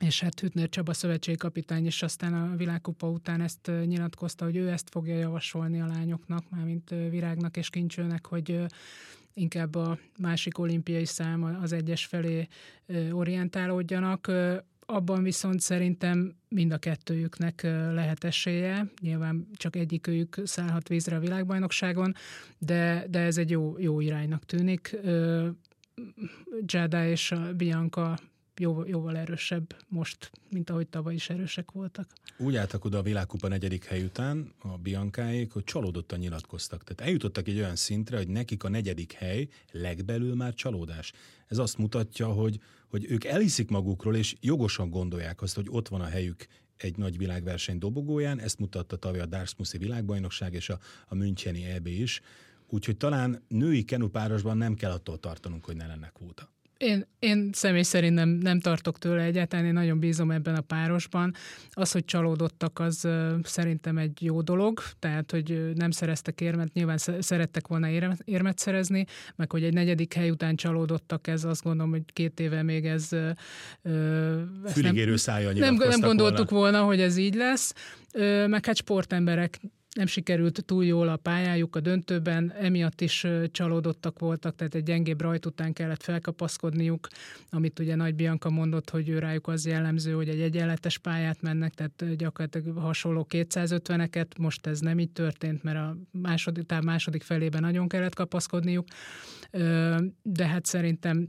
és 0.00 0.20
hát 0.20 0.40
Hütner 0.40 0.68
Csaba 0.68 0.92
szövetségi 0.92 1.36
kapitány 1.36 1.86
is 1.86 2.02
aztán 2.02 2.34
a 2.34 2.56
világkupa 2.56 3.08
után 3.08 3.40
ezt 3.40 3.70
nyilatkozta, 3.84 4.44
hogy 4.44 4.56
ő 4.56 4.70
ezt 4.70 4.88
fogja 4.90 5.16
javasolni 5.16 5.80
a 5.80 5.86
lányoknak, 5.86 6.50
mármint 6.50 6.90
Virágnak 6.90 7.56
és 7.56 7.70
Kincsőnek, 7.70 8.26
hogy 8.26 8.60
inkább 9.34 9.74
a 9.74 9.98
másik 10.18 10.58
olimpiai 10.58 11.04
szám 11.04 11.42
az 11.62 11.72
egyes 11.72 12.04
felé 12.04 12.46
orientálódjanak. 13.10 14.32
Abban 14.86 15.22
viszont 15.22 15.60
szerintem 15.60 16.36
mind 16.48 16.72
a 16.72 16.78
kettőjüknek 16.78 17.62
lehet 17.92 18.24
esélye. 18.24 18.90
Nyilván 19.00 19.48
csak 19.54 19.76
egyikőjük 19.76 20.40
szállhat 20.44 20.88
vízre 20.88 21.16
a 21.16 21.20
világbajnokságon, 21.20 22.14
de, 22.58 23.06
de 23.10 23.18
ez 23.18 23.38
egy 23.38 23.50
jó, 23.50 23.78
jó 23.78 24.00
iránynak 24.00 24.44
tűnik. 24.44 24.96
Jada 26.66 27.06
és 27.06 27.32
a 27.32 27.52
Bianca 27.52 28.18
jó, 28.58 28.84
jóval 28.86 29.16
erősebb 29.16 29.76
most, 29.88 30.30
mint 30.50 30.70
ahogy 30.70 30.88
tavaly 30.88 31.14
is 31.14 31.30
erősek 31.30 31.70
voltak. 31.70 32.10
Úgy 32.38 32.56
álltak 32.56 32.84
oda 32.84 32.98
a 32.98 33.02
világkupa 33.02 33.48
negyedik 33.48 33.84
hely 33.84 34.02
után 34.02 34.52
a 34.58 34.78
Biancáék, 34.78 35.52
hogy 35.52 35.64
csalódottan 35.64 36.18
nyilatkoztak. 36.18 36.84
Tehát 36.84 37.00
eljutottak 37.00 37.48
egy 37.48 37.58
olyan 37.58 37.76
szintre, 37.76 38.16
hogy 38.16 38.28
nekik 38.28 38.64
a 38.64 38.68
negyedik 38.68 39.12
hely 39.12 39.48
legbelül 39.70 40.34
már 40.34 40.54
csalódás. 40.54 41.12
Ez 41.46 41.58
azt 41.58 41.78
mutatja, 41.78 42.28
hogy, 42.28 42.60
hogy 42.88 43.06
ők 43.10 43.24
elhiszik 43.24 43.70
magukról, 43.70 44.16
és 44.16 44.36
jogosan 44.40 44.90
gondolják 44.90 45.42
azt, 45.42 45.54
hogy 45.54 45.66
ott 45.70 45.88
van 45.88 46.00
a 46.00 46.06
helyük 46.06 46.46
egy 46.76 46.96
nagy 46.96 47.18
világverseny 47.18 47.78
dobogóján, 47.78 48.40
ezt 48.40 48.58
mutatta 48.58 48.96
tavaly 48.96 49.20
a 49.20 49.26
Dartmouthi 49.26 49.78
világbajnokság 49.78 50.54
és 50.54 50.68
a, 50.68 50.78
a 51.08 51.14
Müncheni 51.14 51.64
EB 51.64 51.86
is, 51.86 52.20
úgyhogy 52.68 52.96
talán 52.96 53.42
női 53.48 53.84
kenupárosban 53.84 54.56
nem 54.56 54.74
kell 54.74 54.90
attól 54.90 55.18
tartanunk, 55.18 55.64
hogy 55.64 55.76
ne 55.76 55.86
lenne 55.86 56.10
kvóta. 56.14 56.54
Én, 56.76 57.06
én 57.18 57.50
személy 57.52 57.82
szerint 57.82 58.14
nem, 58.14 58.28
nem 58.28 58.60
tartok 58.60 58.98
tőle 58.98 59.22
egyáltalán, 59.22 59.64
én 59.64 59.72
nagyon 59.72 59.98
bízom 59.98 60.30
ebben 60.30 60.54
a 60.54 60.60
párosban. 60.60 61.34
Az, 61.70 61.92
hogy 61.92 62.04
csalódottak, 62.04 62.78
az 62.78 63.04
uh, 63.04 63.32
szerintem 63.42 63.98
egy 63.98 64.22
jó 64.22 64.42
dolog, 64.42 64.82
tehát, 64.98 65.30
hogy 65.30 65.72
nem 65.74 65.90
szereztek 65.90 66.40
érmet, 66.40 66.72
nyilván 66.72 66.98
szerettek 67.18 67.66
volna 67.66 67.88
érmet, 67.88 68.20
érmet 68.24 68.58
szerezni, 68.58 69.04
meg 69.36 69.50
hogy 69.50 69.64
egy 69.64 69.72
negyedik 69.72 70.14
hely 70.14 70.30
után 70.30 70.56
csalódottak, 70.56 71.26
ez 71.26 71.44
azt 71.44 71.62
gondolom, 71.62 71.90
hogy 71.90 72.02
két 72.12 72.40
éve 72.40 72.62
még 72.62 72.86
ez... 72.86 73.08
Uh, 73.82 74.40
Füligérő 74.66 75.16
szája 75.16 75.52
nem, 75.52 75.74
nem 75.74 76.00
gondoltuk 76.00 76.50
volna. 76.50 76.70
volna, 76.70 76.86
hogy 76.86 77.00
ez 77.00 77.16
így 77.16 77.34
lesz, 77.34 77.74
uh, 78.14 78.46
meg 78.46 78.66
hát 78.66 78.76
sportemberek 78.76 79.60
nem 79.96 80.06
sikerült 80.06 80.64
túl 80.64 80.84
jól 80.84 81.08
a 81.08 81.16
pályájuk 81.16 81.76
a 81.76 81.80
döntőben, 81.80 82.52
emiatt 82.52 83.00
is 83.00 83.26
csalódottak 83.50 84.18
voltak, 84.18 84.56
tehát 84.56 84.74
egy 84.74 84.82
gyengébb 84.82 85.20
rajt 85.20 85.46
után 85.46 85.72
kellett 85.72 86.02
felkapaszkodniuk, 86.02 87.08
amit 87.50 87.78
ugye 87.78 87.94
Nagy 87.94 88.14
Bianca 88.14 88.50
mondott, 88.50 88.90
hogy 88.90 89.08
ő 89.08 89.18
rájuk 89.18 89.48
az 89.48 89.66
jellemző, 89.66 90.12
hogy 90.12 90.28
egy 90.28 90.40
egyenletes 90.40 90.98
pályát 90.98 91.42
mennek, 91.42 91.74
tehát 91.74 92.16
gyakorlatilag 92.16 92.76
hasonló 92.76 93.26
250-eket, 93.30 94.38
most 94.38 94.66
ez 94.66 94.80
nem 94.80 94.98
így 94.98 95.10
történt, 95.10 95.62
mert 95.62 95.78
a 95.78 95.96
második, 96.10 96.66
tehát 96.66 96.84
második 96.84 97.22
felében 97.22 97.60
nagyon 97.60 97.88
kellett 97.88 98.14
kapaszkodniuk, 98.14 98.86
de 100.22 100.46
hát 100.46 100.66
szerintem 100.66 101.28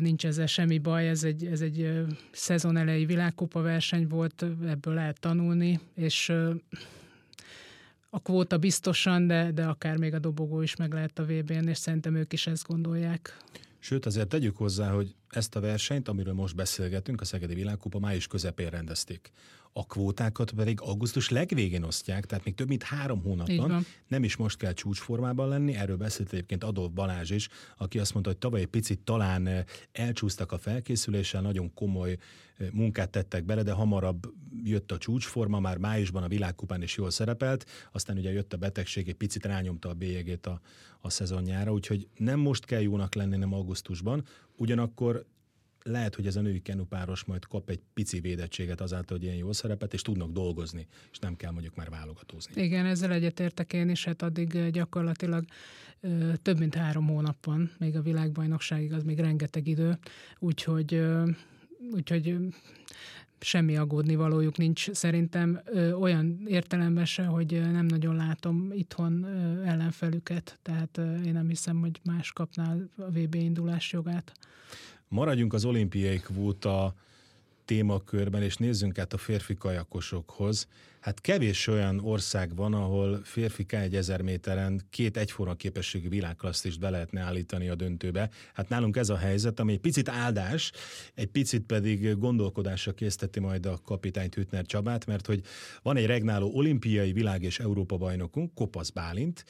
nincs 0.00 0.26
ezzel 0.26 0.46
semmi 0.46 0.78
baj, 0.78 1.08
ez 1.08 1.24
egy, 1.24 1.46
ez 1.46 1.60
egy 1.60 2.04
szezon 2.32 2.76
elejé 2.76 3.04
világkupa 3.04 3.60
verseny 3.60 4.06
volt, 4.08 4.44
ebből 4.66 4.94
lehet 4.94 5.20
tanulni, 5.20 5.80
és 5.94 6.32
a 8.16 8.20
kvóta 8.20 8.58
biztosan, 8.58 9.26
de, 9.26 9.50
de 9.50 9.64
akár 9.64 9.96
még 9.96 10.14
a 10.14 10.18
dobogó 10.18 10.60
is 10.62 10.76
meg 10.76 10.92
lehet 10.92 11.18
a 11.18 11.24
VB-n, 11.24 11.68
és 11.68 11.78
szerintem 11.78 12.14
ők 12.14 12.32
is 12.32 12.46
ezt 12.46 12.66
gondolják. 12.66 13.36
Sőt, 13.78 14.06
azért 14.06 14.28
tegyük 14.28 14.56
hozzá, 14.56 14.90
hogy 14.90 15.14
ezt 15.36 15.56
a 15.56 15.60
versenyt, 15.60 16.08
amiről 16.08 16.34
most 16.34 16.54
beszélgetünk, 16.54 17.20
a 17.20 17.24
Szegedi 17.24 17.54
Világkupa 17.54 17.98
május 17.98 18.26
közepén 18.26 18.70
rendezték. 18.70 19.32
A 19.72 19.86
kvótákat 19.86 20.50
pedig 20.50 20.80
augusztus 20.80 21.28
legvégén 21.28 21.82
osztják, 21.82 22.26
tehát 22.26 22.44
még 22.44 22.54
több 22.54 22.68
mint 22.68 22.82
három 22.82 23.22
hónapban. 23.22 23.86
Nem 24.08 24.24
is 24.24 24.36
most 24.36 24.58
kell 24.58 24.72
csúcsformában 24.72 25.48
lenni. 25.48 25.74
Erről 25.74 25.96
beszélt 25.96 26.32
egyébként 26.32 26.64
Adolf 26.64 26.90
Balázs 26.90 27.30
is, 27.30 27.48
aki 27.76 27.98
azt 27.98 28.12
mondta, 28.12 28.30
hogy 28.30 28.40
tavaly 28.40 28.60
egy 28.60 28.66
picit 28.66 29.00
talán 29.00 29.46
eh, 29.46 29.64
elcsúsztak 29.92 30.52
a 30.52 30.58
felkészüléssel, 30.58 31.40
nagyon 31.40 31.74
komoly 31.74 32.16
eh, 32.56 32.68
munkát 32.72 33.10
tettek 33.10 33.44
bele, 33.44 33.62
de 33.62 33.72
hamarabb 33.72 34.32
jött 34.64 34.92
a 34.92 34.98
csúcsforma, 34.98 35.60
már 35.60 35.78
májusban 35.78 36.22
a 36.22 36.28
világkupán 36.28 36.82
is 36.82 36.96
jól 36.96 37.10
szerepelt, 37.10 37.66
aztán 37.92 38.16
ugye 38.16 38.32
jött 38.32 38.52
a 38.52 38.56
betegség, 38.56 39.08
egy 39.08 39.14
picit 39.14 39.44
rányomta 39.44 39.88
a 39.88 39.94
bélyegét 39.94 40.46
a, 40.46 40.60
a 41.00 41.10
szezonjára, 41.10 41.72
úgyhogy 41.72 42.08
nem 42.16 42.38
most 42.38 42.64
kell 42.64 42.80
jónak 42.80 43.14
lenni, 43.14 43.36
nem 43.36 43.54
augusztusban, 43.54 44.24
ugyanakkor 44.56 45.25
lehet, 45.86 46.14
hogy 46.14 46.26
ez 46.26 46.36
a 46.36 46.40
női 46.40 46.62
kenupáros 46.62 47.24
majd 47.24 47.46
kap 47.46 47.70
egy 47.70 47.80
pici 47.94 48.20
védettséget 48.20 48.80
azáltal, 48.80 49.16
hogy 49.16 49.26
ilyen 49.26 49.36
jól 49.36 49.52
szerepet, 49.52 49.94
és 49.94 50.02
tudnak 50.02 50.30
dolgozni, 50.30 50.86
és 51.12 51.18
nem 51.18 51.36
kell 51.36 51.50
mondjuk 51.50 51.74
már 51.74 51.90
válogatózni. 51.90 52.62
Igen, 52.62 52.86
ezzel 52.86 53.12
egyetértek 53.12 53.72
én 53.72 53.88
is, 53.88 54.04
hát 54.04 54.22
addig 54.22 54.70
gyakorlatilag 54.70 55.44
ö, 56.00 56.32
több 56.42 56.58
mint 56.58 56.74
három 56.74 57.06
hónap 57.06 57.44
van, 57.44 57.70
még 57.78 57.96
a 57.96 58.02
világbajnokságig 58.02 58.92
az 58.92 59.02
még 59.02 59.18
rengeteg 59.18 59.66
idő, 59.66 59.98
úgyhogy, 60.38 60.94
ö, 60.94 61.30
úgyhogy 61.92 62.36
semmi 63.40 63.76
aggódni 63.76 64.14
valójuk 64.14 64.56
nincs 64.56 64.90
szerintem 64.90 65.60
ö, 65.64 65.92
olyan 65.92 66.42
értelemben 66.46 67.04
se, 67.04 67.24
hogy 67.24 67.60
nem 67.72 67.86
nagyon 67.86 68.16
látom 68.16 68.72
itthon 68.72 69.22
ö, 69.22 69.62
ellenfelüket, 69.62 70.58
tehát 70.62 70.98
ö, 70.98 71.22
én 71.22 71.32
nem 71.32 71.48
hiszem, 71.48 71.80
hogy 71.80 72.00
más 72.04 72.32
kapná 72.32 72.76
a 72.96 73.10
VB 73.10 73.34
indulás 73.34 73.92
jogát. 73.92 74.32
Maradjunk 75.08 75.52
az 75.52 75.64
olimpiai 75.64 76.18
kvóta 76.18 76.94
témakörben, 77.64 78.42
és 78.42 78.56
nézzünk 78.56 78.98
át 78.98 79.12
a 79.12 79.16
férfi 79.16 79.54
kajakosokhoz. 79.54 80.68
Hát 81.00 81.20
kevés 81.20 81.66
olyan 81.66 82.00
ország 82.00 82.54
van, 82.54 82.74
ahol 82.74 83.20
férfi 83.24 83.66
K1000 83.68 84.22
méteren 84.22 84.82
két 84.90 85.16
egyforma 85.16 85.54
képességű 85.54 86.08
világklasszist 86.08 86.80
be 86.80 86.90
lehetne 86.90 87.20
állítani 87.20 87.68
a 87.68 87.74
döntőbe. 87.74 88.30
Hát 88.54 88.68
nálunk 88.68 88.96
ez 88.96 89.08
a 89.08 89.16
helyzet, 89.16 89.60
ami 89.60 89.72
egy 89.72 89.80
picit 89.80 90.08
áldás, 90.08 90.72
egy 91.14 91.26
picit 91.26 91.62
pedig 91.62 92.18
gondolkodásra 92.18 92.92
készteti 92.92 93.40
majd 93.40 93.66
a 93.66 93.80
kapitányt 93.84 94.34
Hütner 94.34 94.66
Csabát, 94.66 95.06
mert 95.06 95.26
hogy 95.26 95.40
van 95.82 95.96
egy 95.96 96.06
regnáló 96.06 96.50
olimpiai 96.54 97.12
világ 97.12 97.42
és 97.42 97.58
Európa 97.58 97.96
bajnokunk, 97.96 98.54
Kopasz 98.54 98.90
Bálint, 98.90 99.44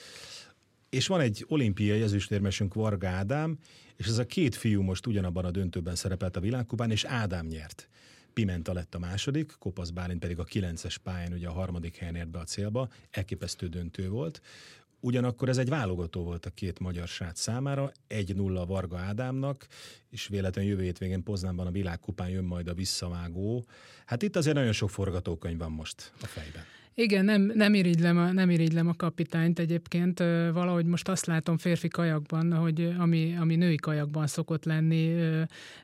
és 0.89 1.07
van 1.07 1.19
egy 1.19 1.45
olimpiai 1.47 2.01
ezüstérmesünk 2.01 2.73
Varga 2.73 3.07
Ádám, 3.07 3.57
és 3.95 4.07
ez 4.07 4.17
a 4.17 4.25
két 4.25 4.55
fiú 4.55 4.81
most 4.81 5.07
ugyanabban 5.07 5.45
a 5.45 5.51
döntőben 5.51 5.95
szerepelt 5.95 6.35
a 6.37 6.39
világkupán, 6.39 6.91
és 6.91 7.03
Ádám 7.03 7.45
nyert. 7.45 7.89
Pimenta 8.33 8.73
lett 8.73 8.95
a 8.95 8.99
második, 8.99 9.55
Kopasz 9.59 9.89
Bálint 9.89 10.19
pedig 10.19 10.39
a 10.39 10.43
kilences 10.43 10.97
pályán 10.97 11.33
ugye 11.33 11.47
a 11.47 11.51
harmadik 11.51 11.95
helyen 11.95 12.15
ért 12.15 12.29
be 12.29 12.39
a 12.39 12.43
célba, 12.43 12.89
elképesztő 13.11 13.67
döntő 13.67 14.09
volt. 14.09 14.41
Ugyanakkor 14.99 15.49
ez 15.49 15.57
egy 15.57 15.69
válogató 15.69 16.23
volt 16.23 16.45
a 16.45 16.49
két 16.49 16.79
magyar 16.79 17.07
srác 17.07 17.39
számára, 17.39 17.91
1-0 18.09 18.63
Varga 18.67 18.97
Ádámnak, 18.97 19.67
és 20.09 20.27
véletlenül 20.27 20.71
jövő 20.71 20.83
hétvégén 20.83 21.23
Poznánban 21.23 21.67
a 21.67 21.71
világkupán 21.71 22.29
jön 22.29 22.43
majd 22.43 22.67
a 22.67 22.73
visszavágó. 22.73 23.65
Hát 24.05 24.21
itt 24.21 24.35
azért 24.35 24.55
nagyon 24.55 24.71
sok 24.71 24.89
forgatókönyv 24.89 25.57
van 25.57 25.71
most 25.71 26.11
a 26.21 26.25
fejben. 26.25 26.76
Igen, 26.99 27.25
nem, 27.25 27.51
nem, 27.55 27.73
irigylem 27.73 28.17
a, 28.17 28.31
nem 28.31 28.49
irigylem 28.49 28.87
a 28.87 28.93
kapitányt 28.95 29.59
egyébként. 29.59 30.19
Valahogy 30.53 30.85
most 30.85 31.07
azt 31.07 31.25
látom 31.25 31.57
férfi 31.57 31.87
kajakban, 31.87 32.53
hogy 32.53 32.93
ami, 32.97 33.35
ami 33.39 33.55
női 33.55 33.75
kajakban 33.75 34.27
szokott 34.27 34.65
lenni 34.65 35.15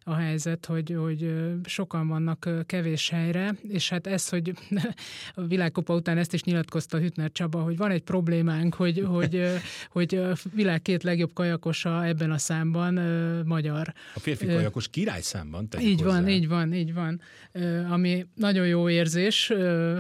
a 0.04 0.14
helyzet, 0.14 0.66
hogy, 0.66 0.96
hogy 1.00 1.34
sokan 1.64 2.08
vannak 2.08 2.50
kevés 2.66 3.10
helyre, 3.10 3.56
és 3.70 3.90
hát 3.90 4.08
ez, 4.08 4.30
hogy 4.30 4.54
a 5.36 5.42
világkupa 5.42 5.96
után 5.96 6.18
ezt 6.18 6.34
is 6.34 6.44
nyilatkozta 6.44 6.98
Hütner 6.98 7.32
Csaba, 7.32 7.62
hogy 7.62 7.78
van 7.78 7.92
egy 7.92 8.04
problémánk, 8.04 8.74
hogy, 8.74 9.00
hogy, 9.16 9.44
hogy 9.90 10.16
a 10.16 10.36
világ 10.54 10.82
két 10.82 11.04
legjobb 11.04 11.34
kajakosa 11.34 12.06
ebben 12.06 12.32
a 12.32 12.38
számban 12.38 12.94
magyar. 13.46 13.94
A 14.16 14.20
férfi 14.20 14.46
kajakos 14.46 14.88
királyszámban? 14.88 15.68
Így 15.80 16.02
hozzá. 16.02 16.16
van, 16.16 16.30
így 16.30 16.48
van, 16.48 16.74
így 16.74 16.94
van. 16.94 17.22
Ami 17.90 18.26
nagyon 18.36 18.68
jó 18.68 18.90
érzés, 18.90 19.54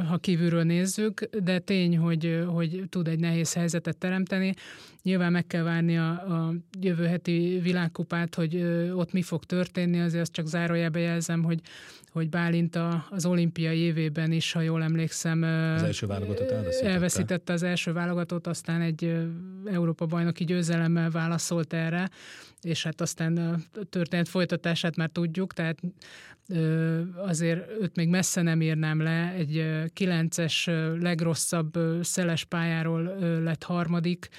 ha 0.09 0.17
kívülről 0.17 0.63
nézzük, 0.63 1.01
nézzük, 1.03 1.43
de 1.43 1.59
tény, 1.59 1.97
hogy, 1.97 2.43
hogy 2.47 2.83
tud 2.89 3.07
egy 3.07 3.19
nehéz 3.19 3.53
helyzetet 3.53 3.97
teremteni. 3.97 4.53
Nyilván 5.01 5.31
meg 5.31 5.47
kell 5.47 5.63
várni 5.63 5.97
a, 5.97 6.09
a 6.09 6.53
jövő 6.79 7.05
heti 7.05 7.59
világkupát, 7.63 8.35
hogy 8.35 8.55
ott 8.95 9.11
mi 9.11 9.21
fog 9.21 9.43
történni, 9.43 10.01
azért 10.01 10.21
azt 10.21 10.31
csak 10.31 10.47
zárójelbe 10.47 10.99
jelzem, 10.99 11.43
hogy 11.43 11.59
hogy 12.11 12.29
Bálint 12.29 12.75
a, 12.75 13.07
az 13.09 13.25
olimpiai 13.25 13.77
évében 13.77 14.31
is, 14.31 14.51
ha 14.51 14.61
jól 14.61 14.83
emlékszem, 14.83 15.41
az 15.75 15.83
első 15.83 16.07
válogatott 16.07 16.51
elveszítette. 16.51 16.93
elveszítette 16.93 17.53
az 17.53 17.63
első 17.63 17.93
válogatót, 17.93 18.47
aztán 18.47 18.81
egy 18.81 19.17
Európa 19.65 20.05
bajnoki 20.05 20.43
győzelemmel 20.43 21.09
válaszolt 21.09 21.73
erre, 21.73 22.09
és 22.61 22.83
hát 22.83 23.01
aztán 23.01 23.37
a 23.37 23.57
történet 23.89 24.27
folytatását 24.27 24.95
már 24.95 25.09
tudjuk, 25.09 25.53
tehát 25.53 25.79
azért 27.15 27.81
őt 27.81 27.95
még 27.95 28.09
messze 28.09 28.41
nem 28.41 28.61
írnám 28.61 29.01
le, 29.01 29.31
egy 29.31 29.83
kilences 29.93 30.69
legrosszabb 30.99 31.79
szeles 32.01 32.43
pályáról 32.43 33.03
lett 33.43 33.63
harmadik, 33.63 34.29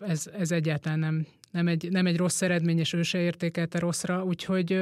ez, 0.00 0.26
ez 0.38 0.50
egyáltalán 0.50 0.98
nem, 0.98 1.26
nem, 1.50 1.68
egy, 1.68 1.90
nem 1.90 2.06
egy 2.06 2.16
rossz 2.16 2.42
eredmény, 2.42 2.78
és 2.78 2.92
ő 2.92 3.02
se 3.02 3.18
értékelte 3.18 3.78
rosszra, 3.78 4.24
úgyhogy 4.24 4.80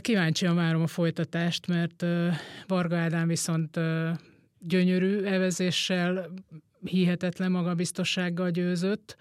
kíváncsian 0.00 0.54
várom 0.54 0.82
a 0.82 0.86
folytatást, 0.86 1.66
mert 1.66 2.04
Varga 2.66 2.96
Ádám 2.96 3.28
viszont 3.28 3.80
gyönyörű 4.58 5.22
evezéssel, 5.22 6.32
hihetetlen 6.86 7.50
magabiztossággal 7.50 8.50
győzött, 8.50 9.16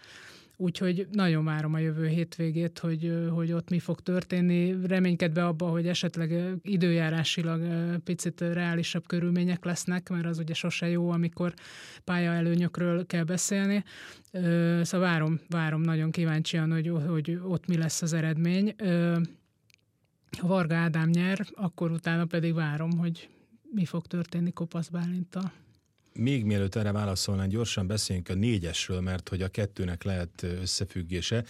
Úgyhogy 0.58 1.08
nagyon 1.12 1.46
várom 1.46 1.74
a 1.74 1.80
jövő 1.80 2.08
hétvégét, 2.08 2.80
hogy, 2.80 3.28
hogy 3.30 3.52
ott 3.52 3.70
mi 3.70 3.80
fog 3.80 4.00
történni. 4.00 4.76
Reménykedve 4.88 5.46
abba, 5.46 5.66
hogy 5.66 5.88
esetleg 5.88 6.58
időjárásilag 6.62 7.62
picit 8.04 8.42
reálisabb 8.42 9.08
körülmények 9.08 9.66
lesznek, 9.66 10.10
mert 10.10 10.26
az 10.26 10.40
ugye 10.40 10.54
sose 10.54 10.90
jó, 10.90 11.10
amikor 11.10 11.54
pályaelőnyökről 12.04 13.06
kell 13.06 13.24
beszélni. 13.24 13.84
Szóval 14.82 15.00
várom, 15.00 15.40
várom 15.50 15.82
nagyon 15.82 16.12
kíváncsian, 16.12 16.72
hogy, 16.72 16.92
hogy 17.08 17.40
ott 17.44 17.68
mi 17.68 17.78
lesz 17.78 18.02
az 18.02 18.14
eredmény. 18.14 18.76
Ha 20.40 20.48
Varga 20.48 20.76
Ádám 20.76 21.10
nyer, 21.10 21.48
akkor 21.54 21.92
utána 21.92 22.26
pedig 22.26 22.54
várom, 22.54 22.98
hogy 22.98 23.30
mi 23.72 23.86
fog 23.86 24.06
történni 24.06 24.52
Kopasz 24.52 24.88
Bálintal. 24.88 25.52
Még 26.20 26.46
mielőtt 26.46 26.76
erre 26.76 26.92
válaszolnánk, 26.92 27.52
gyorsan 27.52 27.88
beszéljünk 27.88 28.30
a 28.30 28.34
négyesről, 28.34 29.02
mert 29.02 29.30
hogy 29.30 29.42
a 29.42 29.48
kettőnek 29.48 30.04
lehet 30.04 30.44
összefüggése. 30.44 31.44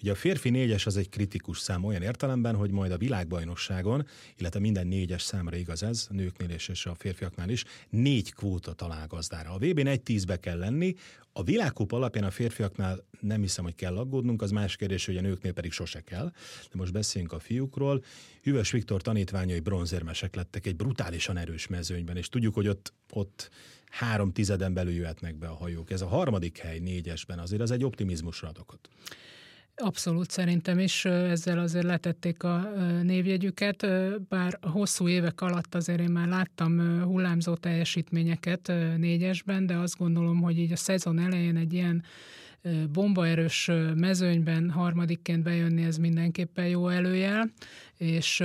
Ugye 0.00 0.10
a 0.10 0.14
férfi 0.14 0.50
négyes 0.50 0.86
az 0.86 0.96
egy 0.96 1.08
kritikus 1.08 1.58
szám 1.58 1.84
olyan 1.84 2.02
értelemben, 2.02 2.54
hogy 2.54 2.70
majd 2.70 2.92
a 2.92 2.96
világbajnokságon, 2.96 4.06
illetve 4.36 4.60
minden 4.60 4.86
négyes 4.86 5.22
számra 5.22 5.56
igaz 5.56 5.82
ez, 5.82 6.06
a 6.10 6.14
nőknél 6.14 6.50
és, 6.50 6.86
a 6.86 6.94
férfiaknál 6.94 7.48
is, 7.48 7.64
négy 7.90 8.34
kvóta 8.34 8.72
talál 8.72 9.06
gazdára. 9.06 9.50
A 9.50 9.58
VB-n 9.58 9.86
egy 9.86 10.02
tízbe 10.02 10.36
kell 10.36 10.58
lenni, 10.58 10.94
a 11.32 11.42
világkup 11.42 11.92
alapján 11.92 12.24
a 12.24 12.30
férfiaknál 12.30 13.04
nem 13.20 13.40
hiszem, 13.40 13.64
hogy 13.64 13.74
kell 13.74 13.96
aggódnunk, 13.96 14.42
az 14.42 14.50
más 14.50 14.76
kérdés, 14.76 15.06
hogy 15.06 15.16
a 15.16 15.20
nőknél 15.20 15.52
pedig 15.52 15.72
sose 15.72 16.00
kell. 16.00 16.32
De 16.70 16.76
most 16.76 16.92
beszéljünk 16.92 17.32
a 17.32 17.38
fiúkról. 17.38 18.04
Hüves 18.42 18.70
Viktor 18.70 19.02
tanítványai 19.02 19.60
bronzérmesek 19.60 20.34
lettek 20.34 20.66
egy 20.66 20.76
brutálisan 20.76 21.36
erős 21.36 21.66
mezőnyben, 21.66 22.16
és 22.16 22.28
tudjuk, 22.28 22.54
hogy 22.54 22.68
ott, 22.68 22.92
ott 23.10 23.50
három 23.90 24.32
tizeden 24.32 24.74
belül 24.74 24.92
jöhetnek 24.92 25.36
be 25.36 25.46
a 25.46 25.54
hajók. 25.54 25.90
Ez 25.90 26.00
a 26.00 26.06
harmadik 26.06 26.58
hely 26.58 26.78
négyesben 26.78 27.38
azért 27.38 27.62
az 27.62 27.70
egy 27.70 27.84
optimizmusra 27.84 28.48
ad. 28.48 28.78
Abszolút 29.74 30.30
szerintem 30.30 30.78
is 30.78 31.04
ezzel 31.04 31.58
azért 31.58 31.84
letették 31.84 32.42
a 32.42 32.72
névjegyüket, 33.02 33.86
bár 34.28 34.58
hosszú 34.60 35.08
évek 35.08 35.40
alatt 35.40 35.74
azért 35.74 36.00
én 36.00 36.10
már 36.10 36.28
láttam 36.28 37.02
hullámzó 37.02 37.54
teljesítményeket 37.54 38.72
négyesben, 38.96 39.66
de 39.66 39.76
azt 39.76 39.98
gondolom, 39.98 40.40
hogy 40.40 40.58
így 40.58 40.72
a 40.72 40.76
szezon 40.76 41.18
elején 41.18 41.56
egy 41.56 41.72
ilyen 41.72 42.04
bombaerős 42.92 43.70
mezőnyben 43.94 44.70
harmadikként 44.70 45.42
bejönni, 45.42 45.82
ez 45.82 45.96
mindenképpen 45.96 46.68
jó 46.68 46.88
előjel, 46.88 47.50
és 47.96 48.44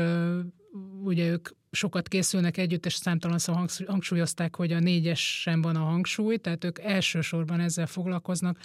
ugye 1.03 1.29
ők 1.29 1.49
sokat 1.71 2.07
készülnek 2.07 2.57
együtt, 2.57 2.85
és 2.85 2.93
számtalanszor 2.93 3.67
hangsúlyozták, 3.87 4.55
hogy 4.55 4.71
a 4.71 4.79
négyesen 4.79 5.61
van 5.61 5.75
a 5.75 5.83
hangsúly, 5.83 6.37
tehát 6.37 6.63
ők 6.63 6.79
elsősorban 6.79 7.59
ezzel 7.59 7.87
foglalkoznak, 7.87 8.59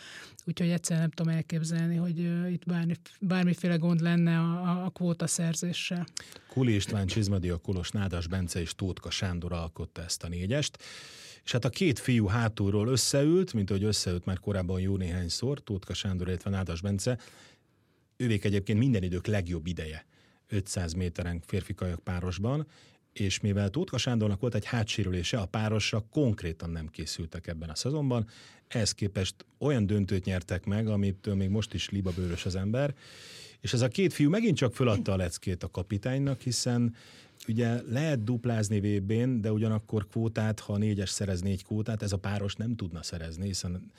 úgyhogy 0.44 0.68
egyszerűen 0.68 1.00
nem 1.00 1.10
tudom 1.10 1.34
elképzelni, 1.34 1.96
hogy 1.96 2.18
itt 2.52 2.66
bármi, 2.66 2.94
bármiféle 3.20 3.76
gond 3.76 4.00
lenne 4.00 4.38
a, 4.38 4.84
a 4.84 4.90
kvóta 4.90 5.26
szerzéssel. 5.26 6.06
Kuli 6.48 6.74
István, 6.74 7.06
Csizmadia 7.06 7.56
Kolos, 7.56 7.90
Nádas 7.90 8.26
Bence 8.26 8.60
és 8.60 8.74
Tótka 8.74 9.10
Sándor 9.10 9.52
alkotta 9.52 10.02
ezt 10.02 10.22
a 10.22 10.28
négyest. 10.28 10.78
És 11.44 11.52
hát 11.52 11.64
a 11.64 11.70
két 11.70 11.98
fiú 11.98 12.26
hátulról 12.26 12.88
összeült, 12.88 13.52
mint 13.52 13.70
ahogy 13.70 13.84
összeült 13.84 14.24
már 14.24 14.38
korábban 14.38 14.80
jó 14.80 14.96
néhányszor, 14.96 15.62
Tótka 15.62 15.94
Sándor, 15.94 16.28
illetve 16.28 16.50
Nádas 16.50 16.80
Bence, 16.80 17.18
ővék 18.16 18.44
egyébként 18.44 18.78
minden 18.78 19.02
idők 19.02 19.26
legjobb 19.26 19.66
ideje 19.66 20.06
500 20.48 20.92
méteren 20.92 21.42
férfi 21.46 21.74
kajak 21.74 22.00
párosban, 22.00 22.66
és 23.12 23.40
mivel 23.40 23.70
Tótka 23.70 23.98
Sándornak 23.98 24.40
volt 24.40 24.54
egy 24.54 24.64
hátsérülése, 24.64 25.38
a 25.38 25.46
párosra 25.46 26.04
konkrétan 26.10 26.70
nem 26.70 26.88
készültek 26.88 27.46
ebben 27.46 27.68
a 27.68 27.74
szezonban, 27.74 28.26
ehhez 28.68 28.92
képest 28.92 29.34
olyan 29.58 29.86
döntőt 29.86 30.24
nyertek 30.24 30.64
meg, 30.64 30.88
amit 30.88 31.34
még 31.34 31.48
most 31.48 31.74
is 31.74 31.90
libabőrös 31.90 32.46
az 32.46 32.54
ember, 32.54 32.94
és 33.60 33.72
ez 33.72 33.80
a 33.80 33.88
két 33.88 34.12
fiú 34.12 34.30
megint 34.30 34.56
csak 34.56 34.74
föladta 34.74 35.12
a 35.12 35.16
leckét 35.16 35.62
a 35.62 35.70
kapitánynak, 35.70 36.40
hiszen 36.40 36.94
ugye 37.48 37.82
lehet 37.82 38.24
duplázni 38.24 38.80
VB-n, 38.80 39.40
de 39.40 39.52
ugyanakkor 39.52 40.06
kvótát, 40.08 40.60
ha 40.60 40.76
négyes 40.76 41.10
szerez 41.10 41.40
négy 41.40 41.64
kvótát, 41.64 42.02
ez 42.02 42.12
a 42.12 42.18
páros 42.18 42.54
nem 42.54 42.74
tudna 42.76 43.02
szerezni, 43.02 43.46
hiszen 43.46 43.90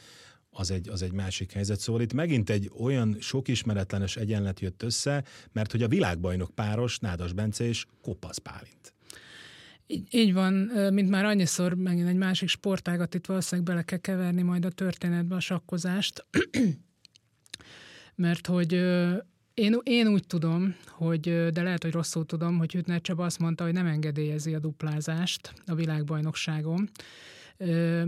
az 0.49 0.71
egy, 0.71 0.89
az 0.89 1.01
egy 1.01 1.11
másik 1.11 1.51
helyzet. 1.51 1.79
Szóval 1.79 2.01
itt 2.01 2.13
megint 2.13 2.49
egy 2.49 2.71
olyan 2.79 3.17
sok 3.19 3.47
ismeretlenes 3.47 4.15
egyenlet 4.15 4.59
jött 4.59 4.83
össze, 4.83 5.23
mert 5.51 5.71
hogy 5.71 5.83
a 5.83 5.87
világbajnok 5.87 6.51
páros 6.55 6.99
Nádas 6.99 7.33
Bence 7.33 7.63
és 7.63 7.85
Kopasz 8.01 8.37
Pálint. 8.37 8.93
Így, 9.93 10.07
így 10.13 10.33
van, 10.33 10.53
mint 10.93 11.09
már 11.09 11.25
annyiszor 11.25 11.73
megint 11.73 12.07
egy 12.07 12.15
másik 12.15 12.49
sportágat 12.49 13.13
itt 13.13 13.25
valószínűleg 13.25 13.69
bele 13.69 13.83
kell 13.83 13.97
keverni 13.97 14.41
majd 14.41 14.65
a 14.65 14.69
történetbe 14.69 15.35
a 15.35 15.39
sakkozást, 15.39 16.25
mert 18.15 18.47
hogy 18.47 18.73
én, 19.53 19.77
én 19.83 20.07
úgy 20.07 20.27
tudom, 20.27 20.75
hogy, 20.87 21.49
de 21.51 21.63
lehet, 21.63 21.83
hogy 21.83 21.91
rosszul 21.91 22.25
tudom, 22.25 22.57
hogy 22.57 22.71
Hütner 22.71 23.01
Csaba 23.01 23.25
azt 23.25 23.39
mondta, 23.39 23.63
hogy 23.63 23.73
nem 23.73 23.85
engedélyezi 23.85 24.53
a 24.53 24.59
duplázást 24.59 25.53
a 25.65 25.75
világbajnokságon 25.75 26.89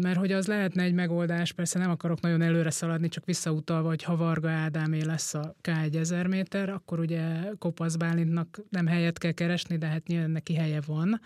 mert 0.02 0.18
hogy 0.18 0.32
az 0.32 0.48
lehetne 0.48 0.84
egy 0.84 0.94
megoldás, 0.94 1.52
persze 1.52 1.80
nem 1.80 1.90
akarok 1.90 2.22
nagyon 2.22 2.42
előre 2.42 2.70
szaladni, 2.70 3.08
csak 3.08 3.25
visszautalva, 3.25 3.88
hogy 3.88 4.04
ha 4.04 4.16
Varga 4.16 4.50
Ádámé 4.50 5.02
lesz 5.02 5.34
a 5.34 5.56
K1 5.64 5.96
1000 5.96 6.28
méter, 6.28 6.70
akkor 6.70 7.00
ugye 7.00 7.52
Kopasz 7.60 7.96
Bálintnak 7.96 8.60
nem 8.70 8.88
helyet 8.88 9.18
kell 9.18 9.32
keresni, 9.32 9.78
de 9.78 9.86
hát 9.88 10.08
nyilván 10.08 10.32
neki 10.32 10.56
helye 10.56 10.82
van 10.86 11.22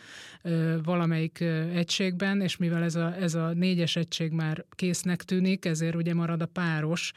valamelyik 0.84 1.42
egységben, 1.74 2.42
és 2.42 2.58
mivel 2.58 2.84
ez 2.84 2.96
a, 2.96 3.16
ez 3.16 3.34
a 3.34 3.54
négyes 3.54 3.96
egység 3.96 4.32
már 4.32 4.66
késznek 4.70 5.24
tűnik, 5.24 5.66
ezért 5.66 5.96
ugye 5.96 6.14
marad 6.14 6.42
a 6.42 6.46
páros, 6.46 7.12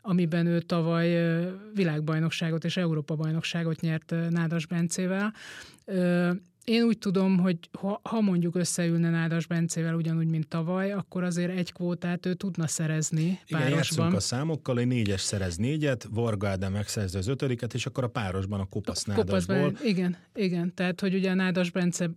amiben 0.00 0.46
ő 0.46 0.60
tavaly 0.60 1.40
világbajnokságot 1.74 2.64
és 2.64 2.76
Európa-bajnokságot 2.76 3.80
nyert 3.80 4.14
Nádas 4.30 4.66
Bencével. 4.66 5.32
Én 6.68 6.82
úgy 6.82 6.98
tudom, 6.98 7.38
hogy 7.38 7.56
ha, 7.78 8.00
ha 8.02 8.20
mondjuk 8.20 8.56
összeülne 8.56 9.10
Nádas 9.10 9.46
Bencével 9.46 9.94
ugyanúgy, 9.94 10.26
mint 10.26 10.48
tavaly, 10.48 10.92
akkor 10.92 11.24
azért 11.24 11.56
egy 11.56 11.72
kvótát 11.72 12.26
ő 12.26 12.34
tudna 12.34 12.66
szerezni 12.66 13.40
Igen, 13.46 13.70
párosban. 13.70 14.14
a 14.14 14.20
számokkal, 14.20 14.78
egy 14.78 14.86
négyes 14.86 15.20
szerez 15.20 15.56
négyet, 15.56 16.08
Varga 16.10 16.48
Ádám 16.48 16.72
megszerzi 16.72 17.18
az 17.18 17.26
ötödiket, 17.26 17.74
és 17.74 17.86
akkor 17.86 18.04
a 18.04 18.08
párosban 18.08 18.60
a 18.60 18.64
kopasz 18.64 19.04
Nádasból. 19.04 19.76
Igen, 19.82 20.16
igen, 20.34 20.74
tehát 20.74 21.00
hogy 21.00 21.14
ugye 21.14 21.30
a 21.30 21.34
Nádas 21.34 21.70
Bence 21.70 22.10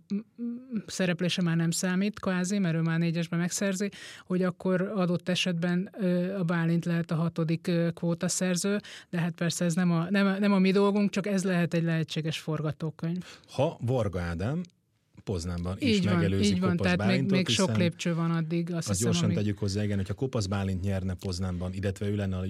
szereplése 0.86 1.42
már 1.42 1.56
nem 1.56 1.70
számít, 1.70 2.20
kvázi, 2.20 2.58
mert 2.58 2.74
ő 2.74 2.80
már 2.80 2.98
négyesben 2.98 3.38
megszerzi, 3.38 3.90
hogy 4.26 4.42
akkor 4.42 4.92
adott 4.94 5.28
esetben 5.28 5.90
a 6.38 6.42
Bálint 6.42 6.84
lehet 6.84 7.10
a 7.10 7.14
hatodik 7.14 7.70
kvótaszerző, 7.94 8.80
de 9.10 9.18
hát 9.18 9.32
persze 9.32 9.64
ez 9.64 9.74
nem 9.74 9.90
a, 9.90 10.06
nem, 10.10 10.38
nem 10.38 10.52
a 10.52 10.58
mi 10.58 10.70
dolgunk, 10.70 11.10
csak 11.10 11.26
ez 11.26 11.44
lehet 11.44 11.74
egy 11.74 11.82
lehetséges 11.82 12.38
forgatókönyv. 12.38 13.24
Ha 13.52 13.78
Varga 13.80 14.20
Ádám 14.20 14.40
Ádám, 14.42 14.62
Poznánban 15.24 15.76
így 15.80 15.88
is 15.88 16.04
van, 16.04 16.14
megelőzi 16.14 16.52
így 16.52 16.60
van, 16.60 16.76
tehát 16.76 16.96
Bálintot, 16.98 17.30
még, 17.30 17.46
még 17.46 17.48
sok 17.48 17.76
lépcső 17.76 18.14
van 18.14 18.30
addig. 18.30 18.72
Azt, 18.72 18.76
azt 18.76 18.88
hiszem, 18.88 19.04
gyorsan 19.04 19.24
amíg... 19.24 19.36
tegyük 19.36 19.58
hozzá, 19.58 19.84
igen, 19.84 19.96
hogyha 19.96 20.14
Kopasz 20.14 20.46
Bálint 20.46 20.82
nyerne 20.82 21.14
Poznánban, 21.14 21.72
illetve 21.72 22.08
ő 22.08 22.16
lenne 22.16 22.36
a 22.36 22.44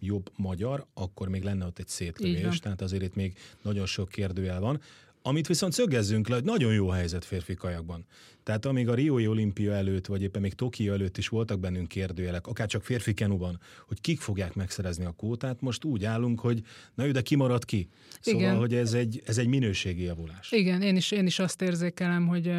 jobb 0.00 0.30
magyar, 0.36 0.86
akkor 0.94 1.28
még 1.28 1.42
lenne 1.42 1.66
ott 1.66 1.78
egy 1.78 1.88
szétlövés, 1.88 2.58
tehát 2.58 2.82
azért 2.82 3.02
itt 3.02 3.14
még 3.14 3.36
nagyon 3.62 3.86
sok 3.86 4.08
kérdőjel 4.08 4.60
van. 4.60 4.80
Amit 5.22 5.46
viszont 5.46 5.72
szögezzünk 5.72 6.28
le, 6.28 6.34
hogy 6.34 6.44
nagyon 6.44 6.72
jó 6.72 6.88
helyzet 6.88 7.24
férfi 7.24 7.54
kajakban. 7.54 8.04
Tehát 8.48 8.66
amíg 8.66 8.88
a 8.88 8.94
Riói 8.94 9.26
olimpia 9.26 9.72
előtt, 9.72 10.06
vagy 10.06 10.22
éppen 10.22 10.40
még 10.40 10.54
Tokió 10.54 10.92
előtt 10.92 11.18
is 11.18 11.28
voltak 11.28 11.60
bennünk 11.60 11.88
kérdőjelek, 11.88 12.46
akár 12.46 12.66
csak 12.66 12.84
férfi 12.84 13.14
kenuban, 13.14 13.60
hogy 13.86 14.00
kik 14.00 14.20
fogják 14.20 14.54
megszerezni 14.54 15.04
a 15.04 15.10
kótát, 15.10 15.60
most 15.60 15.84
úgy 15.84 16.04
állunk, 16.04 16.40
hogy 16.40 16.62
na 16.94 17.06
ő, 17.06 17.10
de 17.10 17.20
kimarad 17.20 17.64
ki. 17.64 17.88
Szóval, 18.20 18.40
Igen. 18.40 18.56
hogy 18.56 18.74
ez 18.74 18.92
egy, 18.92 19.22
ez 19.26 19.38
egy 19.38 19.46
minőségi 19.46 20.02
javulás. 20.02 20.52
Igen, 20.52 20.82
én 20.82 20.96
is, 20.96 21.10
én 21.10 21.26
is 21.26 21.38
azt 21.38 21.62
érzékelem, 21.62 22.26
hogy 22.26 22.52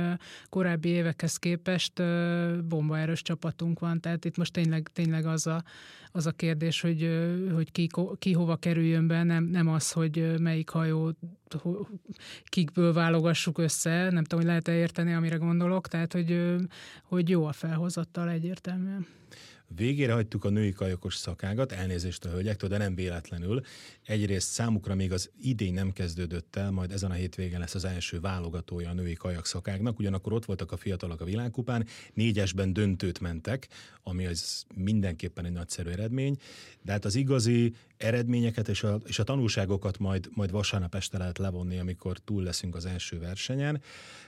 korábbi 0.49 0.89
évekhez 0.89 1.37
képest 1.37 1.93
bombaerős 2.67 3.21
csapatunk 3.21 3.79
van, 3.79 3.99
tehát 3.99 4.25
itt 4.25 4.37
most 4.37 4.53
tényleg, 4.53 4.89
tényleg 4.93 5.25
az 5.25 5.47
a, 5.47 5.63
az 6.11 6.25
a 6.25 6.31
kérdés, 6.31 6.81
hogy, 6.81 7.09
hogy 7.53 7.71
ki, 7.71 7.87
ki 8.19 8.33
hova 8.33 8.55
kerüljön 8.55 9.07
be, 9.07 9.23
nem, 9.23 9.43
nem 9.43 9.67
az, 9.67 9.91
hogy 9.91 10.39
melyik 10.39 10.69
hajó 10.69 11.13
kikből 12.43 12.93
válogassuk 12.93 13.57
össze, 13.57 14.09
nem 14.09 14.23
tudom, 14.23 14.39
hogy 14.39 14.47
lehet-e 14.47 14.73
érteni, 14.73 15.13
amire 15.13 15.35
gondolok, 15.35 15.78
tehát 15.87 16.13
hogy, 16.13 16.55
hogy 17.03 17.29
jó 17.29 17.45
a 17.45 17.51
felhozattal 17.51 18.29
egyértelműen. 18.29 19.07
Végére 19.75 20.13
hagytuk 20.13 20.45
a 20.45 20.49
női 20.49 20.71
kajakos 20.71 21.15
szakágat, 21.15 21.71
elnézést 21.71 22.25
a 22.25 22.29
hölgyektől, 22.29 22.69
de 22.69 22.77
nem 22.77 22.95
véletlenül. 22.95 23.61
Egyrészt 24.05 24.51
számukra 24.51 24.95
még 24.95 25.11
az 25.11 25.29
idény 25.41 25.73
nem 25.73 25.91
kezdődött 25.91 26.55
el, 26.55 26.71
majd 26.71 26.91
ezen 26.91 27.11
a 27.11 27.13
hétvégen 27.13 27.59
lesz 27.59 27.75
az 27.75 27.85
első 27.85 28.19
válogatója 28.19 28.89
a 28.89 28.93
női 28.93 29.13
kajak 29.13 29.45
szakágnak, 29.45 29.99
ugyanakkor 29.99 30.33
ott 30.33 30.45
voltak 30.45 30.71
a 30.71 30.77
fiatalok 30.77 31.21
a 31.21 31.25
világkupán, 31.25 31.85
négyesben 32.13 32.73
döntőt 32.73 33.19
mentek, 33.19 33.67
ami 34.03 34.25
az 34.25 34.65
mindenképpen 34.75 35.45
egy 35.45 35.51
nagyszerű 35.51 35.89
eredmény, 35.89 36.37
de 36.81 36.91
hát 36.91 37.05
az 37.05 37.15
igazi 37.15 37.73
eredményeket 37.97 38.67
és 38.67 38.83
a, 38.83 38.99
és 39.05 39.19
a 39.19 39.23
tanulságokat 39.23 39.97
majd, 39.97 40.29
majd 40.33 40.51
vasárnap 40.51 40.95
este 40.95 41.17
lehet 41.17 41.37
levonni, 41.37 41.79
amikor 41.79 42.17
túl 42.17 42.43
leszünk 42.43 42.75
az 42.75 42.85
első 42.85 43.19
versenyen. 43.19 43.81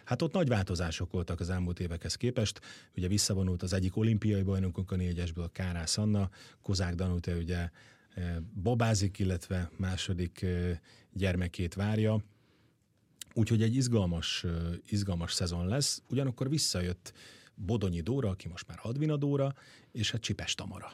Hát 0.03 0.21
ott 0.21 0.33
nagy 0.33 0.47
változások 0.47 1.11
voltak 1.11 1.39
az 1.39 1.49
elmúlt 1.49 1.79
évekhez 1.79 2.15
képest. 2.15 2.61
Ugye 2.95 3.07
visszavonult 3.07 3.63
az 3.63 3.73
egyik 3.73 3.97
olimpiai 3.97 4.41
bajnokunk 4.41 4.91
a 4.91 4.95
négyesből, 5.31 5.51
Kárász 5.51 5.97
Anna, 5.97 6.29
Kozák 6.61 6.95
Danuta 6.95 7.35
ugye 7.35 7.69
eh, 8.13 8.35
babázik, 8.63 9.19
illetve 9.19 9.69
második 9.77 10.41
eh, 10.41 10.77
gyermekét 11.13 11.73
várja. 11.73 12.19
Úgyhogy 13.33 13.61
egy 13.61 13.75
izgalmas, 13.75 14.43
eh, 14.43 14.51
izgalmas 14.85 15.33
szezon 15.33 15.67
lesz. 15.67 16.01
Ugyanakkor 16.09 16.49
visszajött 16.49 17.13
Bodonyi 17.55 18.01
Dóra, 18.01 18.29
aki 18.29 18.47
most 18.47 18.67
már 18.67 18.77
Hadvina 18.77 19.17
Dóra, 19.17 19.53
és 19.91 20.11
hát 20.11 20.21
Csipes 20.21 20.55
Tamara. 20.55 20.91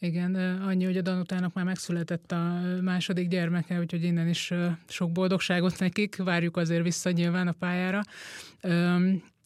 Igen, 0.00 0.34
annyi, 0.60 0.84
hogy 0.84 0.96
a 0.96 1.02
Danutának 1.02 1.54
már 1.54 1.64
megszületett 1.64 2.32
a 2.32 2.60
második 2.80 3.28
gyermeke, 3.28 3.78
úgyhogy 3.78 4.04
innen 4.04 4.28
is 4.28 4.52
sok 4.88 5.12
boldogságot 5.12 5.78
nekik, 5.78 6.16
várjuk 6.16 6.56
azért 6.56 6.82
vissza 6.82 7.10
nyilván 7.10 7.48
a 7.48 7.52
pályára. 7.52 8.02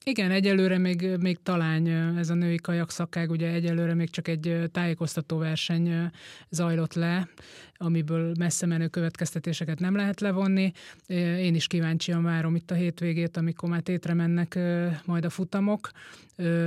Igen, 0.05 0.31
egyelőre 0.31 0.79
még, 0.79 1.17
még 1.21 1.39
talán 1.43 1.87
ez 2.19 2.31
a 2.31 2.35
női 2.35 2.57
kajak 2.57 2.91
szakág, 2.91 3.31
ugye 3.31 3.49
egyelőre 3.49 3.95
még 3.95 4.11
csak 4.11 4.29
egy 4.29 4.69
tájékoztató 4.73 5.37
verseny 5.37 6.11
zajlott 6.49 6.95
le, 6.95 7.29
amiből 7.75 8.35
messze 8.39 8.67
menő 8.67 8.89
következtetéseket 8.89 9.79
nem 9.79 9.97
lehet 9.97 10.21
levonni. 10.21 10.73
Én 11.07 11.55
is 11.55 11.67
kíváncsian 11.67 12.23
várom 12.23 12.55
itt 12.55 12.71
a 12.71 12.75
hétvégét, 12.75 13.37
amikor 13.37 13.69
már 13.69 13.81
tétre 13.81 14.15
mennek 14.15 14.59
majd 15.05 15.25
a 15.25 15.31
futamok. 15.31 15.91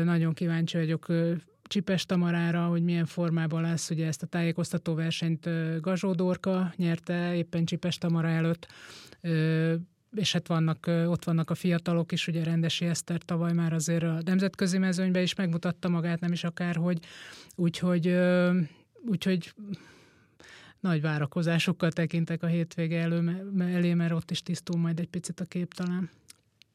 Nagyon 0.03 0.33
kíváncsi 0.33 0.77
vagyok 0.77 1.05
Csipes 1.63 2.05
Tamarára, 2.05 2.65
hogy 2.65 2.83
milyen 2.83 3.05
formában 3.05 3.61
lesz, 3.61 3.89
ugye 3.89 4.07
ezt 4.07 4.23
a 4.23 4.27
tájékoztató 4.27 4.93
versenyt 4.93 5.49
Gazsó 5.81 6.13
Dorka 6.13 6.73
nyerte 6.75 7.35
éppen 7.35 7.65
Csipes 7.65 7.97
Tamara 7.97 8.27
előtt, 8.27 8.67
és 10.15 10.31
hát 10.31 10.47
vannak, 10.47 10.85
ott 10.87 11.23
vannak 11.23 11.49
a 11.49 11.55
fiatalok 11.55 12.11
is, 12.11 12.27
ugye 12.27 12.43
Rendesi 12.43 12.85
Eszter 12.85 13.21
tavaly 13.21 13.53
már 13.53 13.73
azért 13.73 14.03
a 14.03 14.21
nemzetközi 14.25 14.77
mezőnyben 14.77 15.21
is 15.21 15.35
megmutatta 15.35 15.89
magát, 15.89 16.19
nem 16.19 16.31
is 16.31 16.43
akárhogy, 16.43 16.99
úgyhogy, 17.55 18.17
úgyhogy 19.05 19.53
nagy 20.79 21.01
várakozásokkal 21.01 21.91
tekintek 21.91 22.43
a 22.43 22.47
hétvége 22.47 22.99
elő, 22.99 23.47
elé, 23.59 23.93
mert 23.93 24.11
ott 24.11 24.31
is 24.31 24.41
tisztul 24.41 24.79
majd 24.79 24.99
egy 24.99 25.07
picit 25.07 25.39
a 25.39 25.45
kép 25.45 25.73
talán. 25.73 26.09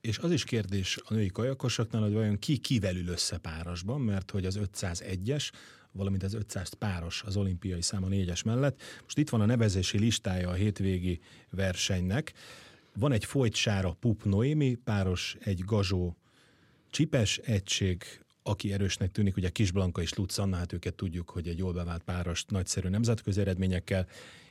És 0.00 0.18
az 0.18 0.32
is 0.32 0.44
kérdés 0.44 0.98
a 1.04 1.14
női 1.14 1.28
kajakosoknál, 1.28 2.02
hogy 2.02 2.12
vajon 2.12 2.38
ki 2.38 2.56
kivel 2.56 2.96
ül 2.96 3.08
össze 3.08 3.38
párosban, 3.38 4.00
mert 4.00 4.30
hogy 4.30 4.44
az 4.44 4.58
501-es, 4.62 5.50
valamint 5.92 6.22
az 6.22 6.34
500 6.34 6.72
páros 6.72 7.22
az 7.26 7.36
olimpiai 7.36 7.82
száma 7.82 8.08
négyes 8.08 8.42
mellett. 8.42 8.82
Most 9.02 9.18
itt 9.18 9.28
van 9.28 9.40
a 9.40 9.46
nevezési 9.46 9.98
listája 9.98 10.48
a 10.48 10.52
hétvégi 10.52 11.20
versenynek. 11.50 12.32
Van 13.00 13.12
egy 13.12 13.26
Sára 13.52 13.96
Pup 14.00 14.24
Noémi 14.24 14.74
páros, 14.74 15.36
egy 15.40 15.64
Gazsó 15.64 16.16
Csipes 16.90 17.38
egység, 17.38 18.04
aki 18.42 18.72
erősnek 18.72 19.10
tűnik, 19.10 19.36
ugye 19.36 19.48
Kis 19.48 19.70
Blanka 19.70 20.02
és 20.02 20.14
Lutz 20.14 20.38
Anna, 20.38 20.56
hát 20.56 20.72
őket 20.72 20.94
tudjuk, 20.94 21.30
hogy 21.30 21.48
egy 21.48 21.58
jól 21.58 21.72
bevált 21.72 22.02
páros, 22.02 22.44
nagyszerű 22.44 22.88
nemzetközi 22.88 23.40
eredményekkel, 23.40 24.06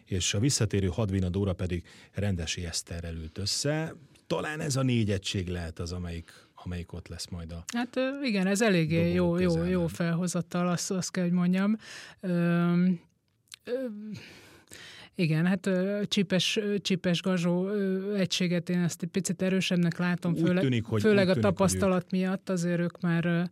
és 0.06 0.34
a 0.34 0.40
visszatérő 0.40 0.88
Hadvina 0.88 1.30
Dóra 1.30 1.54
pedig 1.54 1.84
Rendesi 2.12 2.66
Eszterrel 2.66 3.16
ült 3.16 3.38
össze. 3.38 3.96
Talán 4.28 4.60
ez 4.60 4.76
a 4.76 4.82
négy 4.82 5.12
egység 5.12 5.48
lehet 5.48 5.80
az, 5.80 5.92
amelyik, 5.92 6.32
amelyik 6.56 6.94
ott 6.94 7.08
lesz 7.08 7.28
majd 7.28 7.52
a 7.52 7.64
Hát 7.74 8.00
igen, 8.24 8.48
ez 8.48 8.62
eléggé 8.62 9.14
jó, 9.14 9.38
jó, 9.38 9.64
jó 9.64 9.88
felhozattal, 9.88 10.68
azt, 10.68 10.92
azt 10.92 11.12
kell, 11.12 11.24
hogy 11.24 11.34
mondjam. 11.34 11.78
Ö, 12.20 12.30
ö, 13.64 13.72
igen, 15.20 15.46
hát 15.46 15.70
csipes, 16.08 16.60
csipes 16.82 17.22
gazsó 17.22 17.70
egységet 18.16 18.70
én 18.70 18.80
ezt 18.80 19.04
egy 19.04 19.10
picit 19.10 19.42
erősebbnek 19.42 19.98
látom, 19.98 20.36
főleg, 20.36 20.64
tűnik, 20.64 20.86
hogy, 20.86 21.02
főleg 21.02 21.28
a 21.28 21.34
tűnik, 21.34 21.50
tapasztalat 21.50 22.06
hogy 22.10 22.20
miatt, 22.20 22.50
azért 22.50 22.80
ők 22.80 23.02
már 23.02 23.50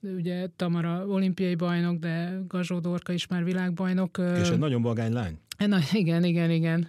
ugye 0.00 0.46
Tamara 0.56 1.06
olimpiai 1.06 1.54
bajnok, 1.54 1.98
de 1.98 2.40
Gazsó 2.48 2.78
Dorka 2.78 3.12
is 3.12 3.26
már 3.26 3.44
világbajnok. 3.44 4.20
És 4.40 4.50
egy 4.50 4.58
nagyon 4.58 4.82
vagány 4.82 5.12
lány. 5.12 5.38
Na, 5.66 5.78
igen, 5.92 6.24
igen, 6.24 6.50
igen. 6.50 6.88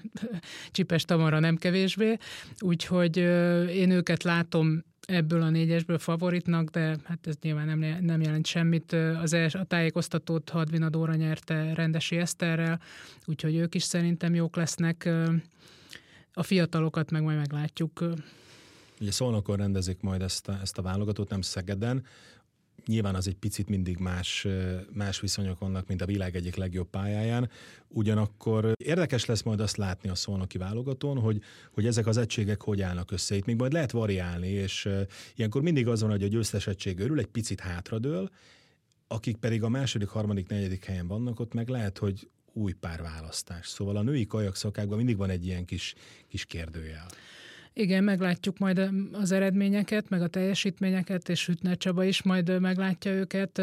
Csipes 0.72 1.04
Tamara 1.04 1.40
nem 1.40 1.56
kevésbé. 1.56 2.18
Úgyhogy 2.60 3.18
én 3.68 3.92
őket 3.92 4.24
látom 4.24 4.84
ebből 5.10 5.42
a 5.42 5.50
négyesből 5.50 5.98
favoritnak, 5.98 6.70
de 6.70 6.98
hát 7.04 7.28
ez 7.28 7.36
nyilván 7.42 7.66
nem, 7.66 7.98
nem 8.02 8.22
jelent 8.22 8.46
semmit. 8.46 8.94
Az 8.94 9.34
els, 9.34 9.56
a 9.56 9.64
tájékoztatót 9.64 10.50
Hadvina 10.50 10.90
Dóra 10.90 11.16
nyerte 11.16 11.74
Rendesi 11.74 12.18
Eszterrel, 12.18 12.80
úgyhogy 13.26 13.56
ők 13.56 13.76
is 13.76 13.84
szerintem 13.84 14.36
jók 14.36 14.56
lesznek. 14.56 15.10
A 16.34 16.44
fiatalokat 16.44 17.12
meg 17.12 17.24
majd 17.24 17.38
meglátjuk. 17.38 18.04
Ugye 19.02 19.12
Szolnokon 19.12 19.58
rendezik 19.58 20.02
majd 20.02 20.22
ezt 20.22 20.48
a, 20.48 20.60
ezt 20.62 20.78
a 20.78 20.82
válogatót, 20.82 21.30
nem 21.30 21.42
Szegeden 21.42 22.04
nyilván 22.90 23.16
az 23.16 23.28
egy 23.28 23.36
picit 23.36 23.70
mindig 23.70 23.98
más, 23.98 24.48
más 24.94 25.20
viszonyok 25.20 25.60
vannak, 25.60 25.88
mint 25.88 26.02
a 26.02 26.06
világ 26.06 26.36
egyik 26.36 26.56
legjobb 26.56 26.90
pályáján. 26.90 27.50
Ugyanakkor 27.88 28.72
érdekes 28.78 29.26
lesz 29.26 29.42
majd 29.42 29.60
azt 29.60 29.78
látni 29.78 30.10
a 30.10 30.16
szolnoki 30.16 30.58
válogatón, 30.58 31.20
hogy, 31.20 31.42
hogy 31.72 31.86
ezek 31.86 32.08
az 32.08 32.18
egységek 32.18 32.62
hogy 32.62 32.82
állnak 32.82 33.12
össze. 33.12 33.36
Itt 33.36 33.46
még 33.46 33.56
majd 33.56 33.74
lehet 33.74 33.92
variálni, 33.92 34.48
és 34.48 34.90
ilyenkor 35.36 35.62
mindig 35.62 35.88
az 35.88 36.02
van, 36.02 36.10
hogy 36.10 36.24
a 36.24 36.28
győztes 36.28 36.68
egység 36.68 37.00
örül, 37.00 37.20
egy 37.20 37.26
picit 37.26 37.60
hátradől, 37.60 38.30
akik 39.08 39.38
pedig 39.38 39.64
a 39.64 39.70
második, 39.70 40.08
harmadik, 40.08 40.48
negyedik 40.48 40.86
helyen 40.86 41.08
vannak, 41.08 41.40
ott 41.40 41.54
meg 41.54 41.68
lehet, 41.68 41.98
hogy 41.98 42.30
új 42.54 42.72
párválasztás. 42.72 43.68
Szóval 43.68 43.96
a 43.96 44.02
női 44.02 44.26
kajakszakákban 44.26 44.98
mindig 44.98 45.18
van 45.18 45.30
egy 45.30 45.46
ilyen 45.46 45.66
kis, 45.66 45.96
kis 46.28 46.46
kérdőjel. 46.46 47.06
Igen, 47.80 48.04
meglátjuk 48.04 48.58
majd 48.58 48.90
az 49.12 49.32
eredményeket, 49.32 50.10
meg 50.10 50.22
a 50.22 50.28
teljesítményeket, 50.28 51.30
és 51.30 51.46
Hütner 51.46 51.78
Csaba 51.78 52.04
is 52.04 52.24
majd 52.24 52.60
meglátja 52.60 53.12
őket. 53.12 53.62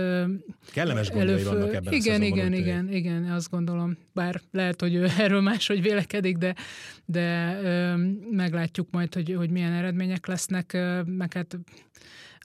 Kellemes 0.73 1.11
gondjai 1.11 1.33
Előf... 1.33 1.45
vannak 1.45 1.75
ebben 1.75 1.93
Igen, 1.93 2.21
a 2.21 2.25
igen, 2.25 2.53
igen, 2.53 2.93
igen, 2.93 3.25
azt 3.25 3.51
gondolom. 3.51 3.97
Bár 4.13 4.41
lehet, 4.51 4.81
hogy 4.81 4.95
ő 4.95 5.07
erről 5.19 5.41
máshogy 5.41 5.83
vélekedik, 5.83 6.37
de, 6.37 6.55
de 7.05 7.59
meglátjuk 8.31 8.91
majd, 8.91 9.15
hogy, 9.15 9.35
hogy 9.37 9.51
milyen 9.51 9.73
eredmények 9.73 10.27
lesznek, 10.27 10.73
meg 11.07 11.33
hát 11.33 11.59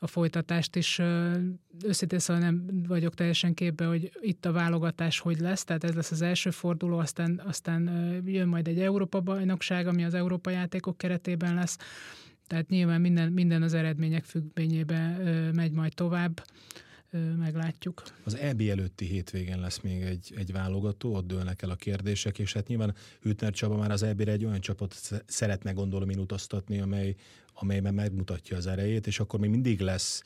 a 0.04 0.08
folytatást 0.08 0.76
is. 0.76 1.02
Őszintén 1.84 2.20
szóval 2.20 2.42
nem 2.42 2.84
vagyok 2.88 3.14
teljesen 3.14 3.54
képbe, 3.54 3.86
hogy 3.86 4.12
itt 4.22 4.46
a 4.46 4.52
válogatás 4.52 5.20
hogy 5.20 5.40
lesz, 5.40 5.64
tehát 5.64 5.84
ez 5.84 5.94
lesz 5.94 6.12
az 6.12 6.22
első 6.22 6.50
forduló, 6.50 6.98
aztán, 6.98 7.42
aztán 7.46 7.84
jön 8.26 8.48
majd 8.48 8.68
egy 8.68 8.80
Európa-bajnokság, 8.80 9.88
ami 9.88 10.04
az 10.04 10.14
Európa 10.14 10.50
játékok 10.50 10.98
keretében 10.98 11.54
lesz, 11.56 11.78
tehát 12.48 12.70
nyilván 12.70 13.02
minden, 13.02 13.32
minden 13.32 13.62
az 13.62 13.74
eredmények 13.74 14.24
függvényében 14.24 15.22
megy 15.56 15.72
majd 15.72 15.94
tovább 15.94 16.44
meglátjuk. 17.38 18.04
Az 18.24 18.36
EB 18.36 18.62
előtti 18.62 19.06
hétvégen 19.06 19.60
lesz 19.60 19.80
még 19.80 20.02
egy, 20.02 20.34
egy 20.36 20.52
válogató, 20.52 21.16
ott 21.16 21.28
dőlnek 21.28 21.62
el 21.62 21.70
a 21.70 21.76
kérdések, 21.76 22.40
és 22.40 22.54
hát 22.54 22.68
nyilván 22.68 22.96
Hütner 23.22 23.52
Csaba 23.52 23.78
már 23.78 23.92
az 23.92 24.04
EB-re 24.04 24.32
egy 24.32 24.46
olyan 24.46 24.60
csapat 24.60 24.96
szeretne 25.26 25.72
gondolom 25.72 26.10
én 26.10 26.20
utaztatni, 26.20 26.80
amely, 26.80 27.16
amelyben 27.54 27.94
megmutatja 27.94 28.58
az 28.58 28.68
erejét, 28.68 29.08
és 29.08 29.20
akkor 29.20 29.40
még 29.40 29.50
mindig 29.50 29.80
lesz 29.80 30.24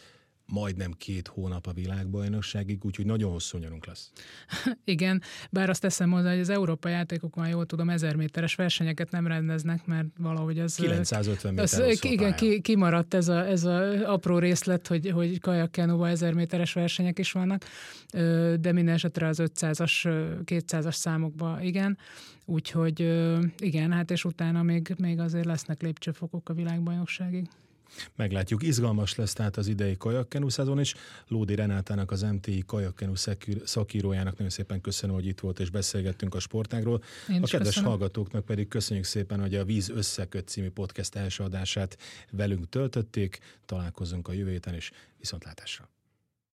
majdnem 0.47 0.91
két 0.91 1.27
hónap 1.27 1.67
a 1.67 1.73
világbajnokságig, 1.73 2.85
úgyhogy 2.85 3.05
nagyon 3.05 3.31
hosszú 3.31 3.57
nyarunk 3.57 3.85
lesz. 3.85 4.11
Igen, 4.83 5.21
bár 5.51 5.69
azt 5.69 5.81
teszem 5.81 6.11
hozzá, 6.11 6.29
hogy 6.29 6.39
az 6.39 6.49
Európai 6.49 6.91
játékokban 6.91 7.47
jól 7.47 7.65
tudom, 7.65 7.89
ezer 7.89 8.15
méteres 8.15 8.55
versenyeket 8.55 9.11
nem 9.11 9.27
rendeznek, 9.27 9.85
mert 9.85 10.07
valahogy 10.17 10.59
az... 10.59 10.75
950 10.75 11.53
méter 11.53 11.81
az, 11.81 12.03
Igen, 12.03 12.35
ki, 12.35 12.61
kimaradt 12.61 13.13
ez 13.13 13.27
a, 13.27 13.45
ez 13.45 13.63
a 13.63 14.11
apró 14.11 14.37
részlet, 14.37 14.87
hogy, 14.87 15.09
hogy 15.09 15.39
kajakkenóban 15.39 16.09
ezer 16.09 16.33
méteres 16.33 16.73
versenyek 16.73 17.19
is 17.19 17.31
vannak, 17.31 17.63
de 18.59 18.71
minden 18.71 18.93
esetre 18.93 19.27
az 19.27 19.41
500-as, 19.41 20.01
200-as 20.45 20.95
számokban 20.95 21.61
igen. 21.61 21.97
Úgyhogy 22.45 22.99
igen, 23.57 23.91
hát 23.91 24.11
és 24.11 24.25
utána 24.25 24.63
még, 24.63 24.95
még 24.97 25.19
azért 25.19 25.45
lesznek 25.45 25.81
lépcsőfokok 25.81 26.49
a 26.49 26.53
világbajnokságig. 26.53 27.47
Meglátjuk, 28.15 28.63
izgalmas 28.63 29.15
lesz 29.15 29.33
tehát 29.33 29.57
az 29.57 29.67
idei 29.67 29.97
kajakkenu 29.97 30.49
szezon 30.49 30.79
is. 30.79 30.95
Lódi 31.27 31.55
Renátának, 31.55 32.11
az 32.11 32.21
MTI 32.21 32.63
kajakkenu 32.65 33.13
szakírójának 33.63 34.33
nagyon 34.33 34.49
szépen 34.49 34.81
köszönöm, 34.81 35.15
hogy 35.15 35.25
itt 35.25 35.39
volt 35.39 35.59
és 35.59 35.69
beszélgettünk 35.69 36.35
a 36.35 36.39
sportágról. 36.39 37.03
Én 37.29 37.43
a 37.43 37.45
kedves 37.45 37.67
köszönöm. 37.67 37.89
hallgatóknak 37.89 38.45
pedig 38.45 38.67
köszönjük 38.67 39.05
szépen, 39.05 39.39
hogy 39.39 39.55
a 39.55 39.65
Víz 39.65 39.89
Összeköt 39.89 40.47
című 40.47 40.69
podcast 40.69 41.15
első 41.15 41.43
adását 41.43 41.97
velünk 42.31 42.69
töltötték. 42.69 43.39
Találkozunk 43.65 44.27
a 44.27 44.33
jövő 44.33 44.51
héten, 44.51 44.73
és 44.73 44.91
viszontlátásra. 45.17 45.94